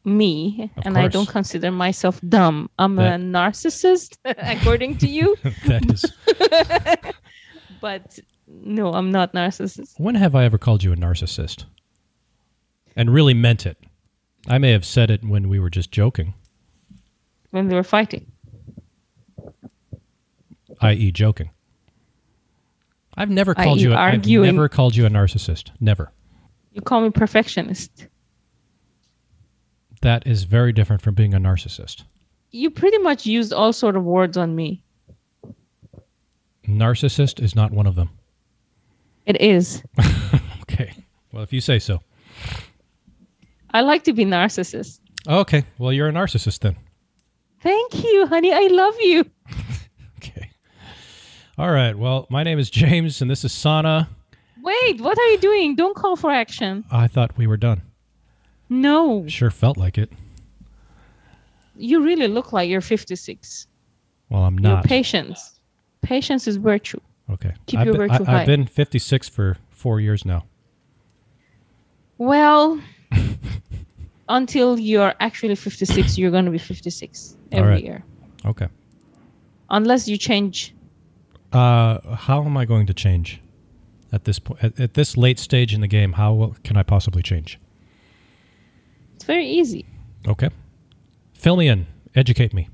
me, 0.05 0.69
Of 0.77 0.85
and 0.85 0.97
I 0.97 1.07
don't 1.07 1.29
consider 1.29 1.71
myself 1.71 2.19
dumb. 2.27 2.69
I'm 2.79 2.95
That- 2.95 3.19
a 3.19 3.23
narcissist, 3.23 4.17
according 4.25 4.97
to 4.97 5.07
you. 5.07 5.35
that 5.67 5.85
is. 5.93 7.13
But 7.81 8.17
no, 8.47 8.93
I'm 8.93 9.11
not 9.11 9.33
narcissist. 9.33 9.99
When 9.99 10.15
have 10.15 10.35
I 10.35 10.45
ever 10.45 10.57
called 10.57 10.83
you 10.83 10.93
a 10.93 10.95
narcissist? 10.95 11.65
And 12.95 13.13
really 13.13 13.33
meant 13.33 13.65
it. 13.65 13.77
I 14.47 14.57
may 14.57 14.71
have 14.71 14.85
said 14.85 15.09
it 15.11 15.23
when 15.23 15.49
we 15.49 15.59
were 15.59 15.69
just 15.69 15.91
joking, 15.91 16.33
When 17.51 17.67
we 17.67 17.75
were 17.75 17.83
fighting, 17.83 18.31
i.e., 20.83 21.11
joking. 21.11 21.49
I've 23.15 23.29
never 23.29 23.53
called 23.53 23.79
you. 23.79 23.93
A, 23.93 23.95
I've 23.95 24.25
never 24.25 24.67
called 24.69 24.95
you 24.95 25.05
a 25.05 25.09
narcissist. 25.09 25.71
Never. 25.79 26.11
you 26.71 26.81
call 26.81 27.01
me 27.01 27.09
perfectionist. 27.11 28.07
That 30.01 30.25
is 30.27 30.43
very 30.43 30.73
different 30.73 31.01
from 31.01 31.13
being 31.13 31.33
a 31.33 31.39
narcissist. 31.39 32.03
You 32.51 32.69
pretty 32.69 32.97
much 32.99 33.25
used 33.25 33.53
all 33.53 33.71
sort 33.71 33.95
of 33.95 34.03
words 34.03 34.35
on 34.37 34.55
me. 34.55 34.83
Narcissist 36.67 37.41
is 37.41 37.55
not 37.55 37.71
one 37.71 37.85
of 37.87 37.95
them. 37.95 38.09
It 39.25 39.39
is. 39.41 39.83
Okay. 40.63 40.93
Well, 41.31 41.43
if 41.43 41.53
you 41.53 41.61
say 41.61 41.77
so. 41.77 42.01
I 43.71 43.81
like 43.81 44.03
to 44.05 44.13
be 44.13 44.25
narcissist. 44.25 45.01
Okay. 45.27 45.65
Well, 45.77 45.93
you're 45.93 46.07
a 46.07 46.11
narcissist 46.11 46.59
then. 46.61 46.77
Thank 47.61 48.03
you, 48.03 48.25
honey. 48.27 48.51
I 48.53 48.67
love 48.71 48.95
you. 49.01 49.25
All 51.57 51.71
right. 51.71 51.97
Well, 51.97 52.25
my 52.29 52.43
name 52.43 52.57
is 52.57 52.69
James, 52.69 53.21
and 53.21 53.29
this 53.29 53.43
is 53.45 53.51
Sana. 53.51 54.09
Wait, 54.61 55.01
what 55.01 55.17
are 55.17 55.27
you 55.27 55.37
doing? 55.37 55.75
Don't 55.75 55.95
call 55.95 56.15
for 56.15 56.31
action. 56.31 56.83
I 56.89 57.07
thought 57.07 57.37
we 57.37 57.47
were 57.47 57.57
done. 57.57 57.81
No, 58.69 59.27
Sure 59.27 59.51
felt 59.51 59.77
like 59.77 59.97
it. 59.97 60.11
you 61.75 62.03
really 62.03 62.27
look 62.27 62.53
like 62.53 62.69
you're 62.69 62.81
56. 62.81 63.67
Well, 64.29 64.41
I'm 64.43 64.57
Your 64.57 64.73
not. 64.75 64.85
patience. 64.85 65.59
Patience 66.01 66.47
is 66.47 66.55
virtue. 66.55 66.99
Okay. 67.29 67.53
Keep 67.67 67.79
I've 67.81 67.85
your 67.85 67.97
been, 67.97 68.07
virtue 68.07 68.23
I, 68.23 68.31
high. 68.31 68.41
I've 68.41 68.47
been 68.47 68.65
56 68.65 69.29
for 69.29 69.57
four 69.69 69.99
years 69.99 70.25
now. 70.25 70.45
Well, 72.17 72.81
until 74.29 74.79
you're 74.79 75.13
actually 75.19 75.55
56, 75.55 76.17
you're 76.17 76.31
going 76.31 76.45
to 76.45 76.51
be 76.51 76.57
56 76.57 77.35
every 77.51 77.69
right. 77.73 77.83
year. 77.83 78.03
Okay. 78.45 78.67
Unless 79.69 80.07
you 80.07 80.17
change. 80.17 80.73
Uh, 81.53 82.15
how 82.15 82.43
am 82.43 82.57
I 82.57 82.65
going 82.65 82.87
to 82.87 82.93
change 82.93 83.39
at 84.11 84.25
this 84.25 84.39
point? 84.39 84.63
At, 84.63 84.79
at 84.79 84.93
this 84.95 85.15
late 85.15 85.39
stage 85.39 85.73
in 85.73 85.81
the 85.81 85.87
game, 85.87 86.13
how 86.13 86.55
can 86.63 86.77
I 86.77 86.83
possibly 86.83 87.21
change? 87.21 87.59
It's 89.15 89.25
very 89.25 89.47
easy. 89.47 89.85
Okay. 90.27 90.49
Fill 91.33 91.55
me 91.55 91.67
in. 91.67 91.85
Educate 92.15 92.53
me. 92.53 92.69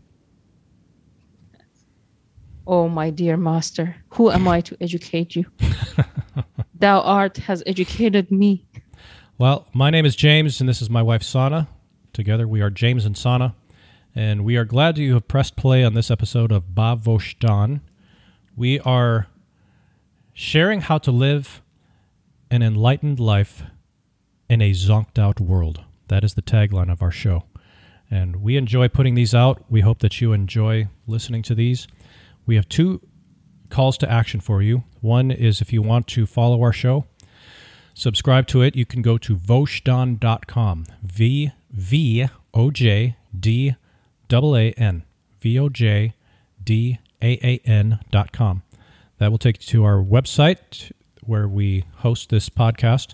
Oh, 2.66 2.88
my 2.88 3.10
dear 3.10 3.36
master, 3.36 3.96
who 4.10 4.30
am 4.30 4.48
I 4.48 4.62
to 4.62 4.78
educate 4.80 5.36
you? 5.36 5.46
Thou 6.76 7.02
art 7.02 7.38
has 7.38 7.64
educated 7.66 8.32
me. 8.32 8.64
Well, 9.40 9.68
my 9.74 9.90
name 9.90 10.06
is 10.06 10.16
James, 10.16 10.60
and 10.60 10.70
this 10.70 10.82
is 10.82 10.90
my 10.90 11.02
wife 11.02 11.24
Sana. 11.24 11.68
Together, 12.14 12.48
we 12.48 12.62
are 12.62 12.70
James 12.70 13.06
and 13.06 13.18
Sana, 13.18 13.56
and 14.14 14.46
we 14.46 14.56
are 14.56 14.66
glad 14.66 14.98
you 14.98 15.16
have 15.16 15.28
pressed 15.28 15.56
play 15.56 15.84
on 15.84 15.96
this 15.96 16.12
episode 16.12 16.52
of 16.52 16.64
Vojdaan. 16.66 17.82
We 18.60 18.78
are 18.82 19.28
sharing 20.34 20.82
how 20.82 20.98
to 20.98 21.12
live 21.12 21.62
an 22.52 22.62
enlightened 22.62 23.18
life 23.18 23.64
in 24.50 24.62
a 24.62 24.72
zonked 24.72 25.18
out 25.18 25.40
world. 25.40 25.86
That 26.10 26.26
is 26.26 26.34
the 26.34 26.42
tagline 26.42 26.92
of 26.92 27.02
our 27.02 27.10
show. 27.10 27.46
And 28.12 28.42
we 28.44 28.58
enjoy 28.58 28.90
putting 28.90 29.16
these 29.16 29.34
out. 29.34 29.64
We 29.70 29.80
hope 29.80 30.00
that 30.00 30.20
you 30.20 30.34
enjoy 30.34 30.90
listening 31.08 31.42
to 31.44 31.56
these. 31.56 31.88
We 32.46 32.58
have 32.58 32.68
two 32.68 33.00
calls 33.70 33.98
to 34.00 34.12
action 34.12 34.42
for 34.42 34.62
you. 34.62 34.84
One 35.00 35.32
is 35.32 35.62
if 35.62 35.72
you 35.72 35.82
want 35.82 36.08
to 36.08 36.26
follow 36.26 36.62
our 36.62 36.74
show, 36.74 37.06
subscribe 37.94 38.46
to 38.48 38.62
it, 38.62 38.76
you 38.76 38.86
can 38.86 39.02
go 39.02 39.18
to 39.20 39.38
vojdaan.com. 39.38 40.86
V 41.02 41.52
V 41.72 42.28
O 42.54 42.72
J 42.72 43.16
D 43.40 43.76
A 44.30 44.72
N. 44.74 45.04
V 45.40 45.58
O 45.60 45.70
J 45.70 46.14
D 46.62 47.00
A 47.22 47.40
A 47.44 47.62
N 47.66 48.00
dot 48.12 48.32
com. 48.32 48.64
That 49.18 49.32
will 49.32 49.38
take 49.38 49.62
you 49.62 49.68
to 49.80 49.84
our 49.84 50.02
website 50.02 50.92
where 51.22 51.48
we 51.48 51.84
host 51.98 52.30
this 52.30 52.50
podcast. 52.50 53.14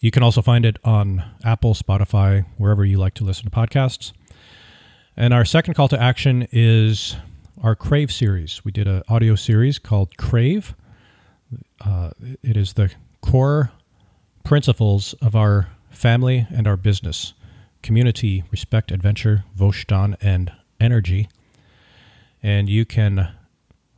You 0.00 0.10
can 0.10 0.22
also 0.22 0.42
find 0.42 0.64
it 0.64 0.78
on 0.82 1.24
Apple, 1.44 1.74
Spotify, 1.74 2.46
wherever 2.56 2.84
you 2.84 2.98
like 2.98 3.14
to 3.14 3.24
listen 3.24 3.44
to 3.44 3.50
podcasts. 3.50 4.12
And 5.16 5.34
our 5.34 5.44
second 5.44 5.74
call 5.74 5.88
to 5.88 6.00
action 6.00 6.48
is 6.52 7.16
our 7.62 7.74
Crave 7.74 8.10
series. 8.10 8.64
We 8.64 8.72
did 8.72 8.88
an 8.88 9.02
audio 9.08 9.34
series 9.34 9.78
called 9.78 10.16
Crave. 10.16 10.74
Uh, 11.84 12.10
it 12.42 12.56
is 12.56 12.72
the 12.72 12.90
core 13.20 13.72
principles 14.44 15.12
of 15.20 15.36
our 15.36 15.68
family 15.90 16.46
and 16.50 16.66
our 16.66 16.76
business 16.76 17.34
community, 17.82 18.44
respect, 18.50 18.90
adventure, 18.90 19.44
Vojdaan, 19.56 20.16
and 20.22 20.52
energy. 20.80 21.28
And 22.42 22.68
you 22.68 22.84
can 22.84 23.32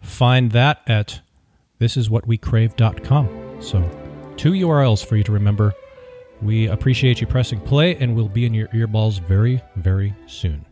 find 0.00 0.52
that 0.52 0.80
at 0.86 1.20
thisiswhatwecrave.com. 1.80 3.58
So, 3.60 4.34
two 4.36 4.52
URLs 4.52 5.04
for 5.04 5.16
you 5.16 5.24
to 5.24 5.32
remember. 5.32 5.74
We 6.40 6.66
appreciate 6.66 7.20
you 7.20 7.26
pressing 7.26 7.60
play, 7.60 7.96
and 7.96 8.16
we'll 8.16 8.28
be 8.28 8.44
in 8.44 8.54
your 8.54 8.68
earballs 8.68 9.20
very, 9.20 9.62
very 9.76 10.14
soon. 10.26 10.66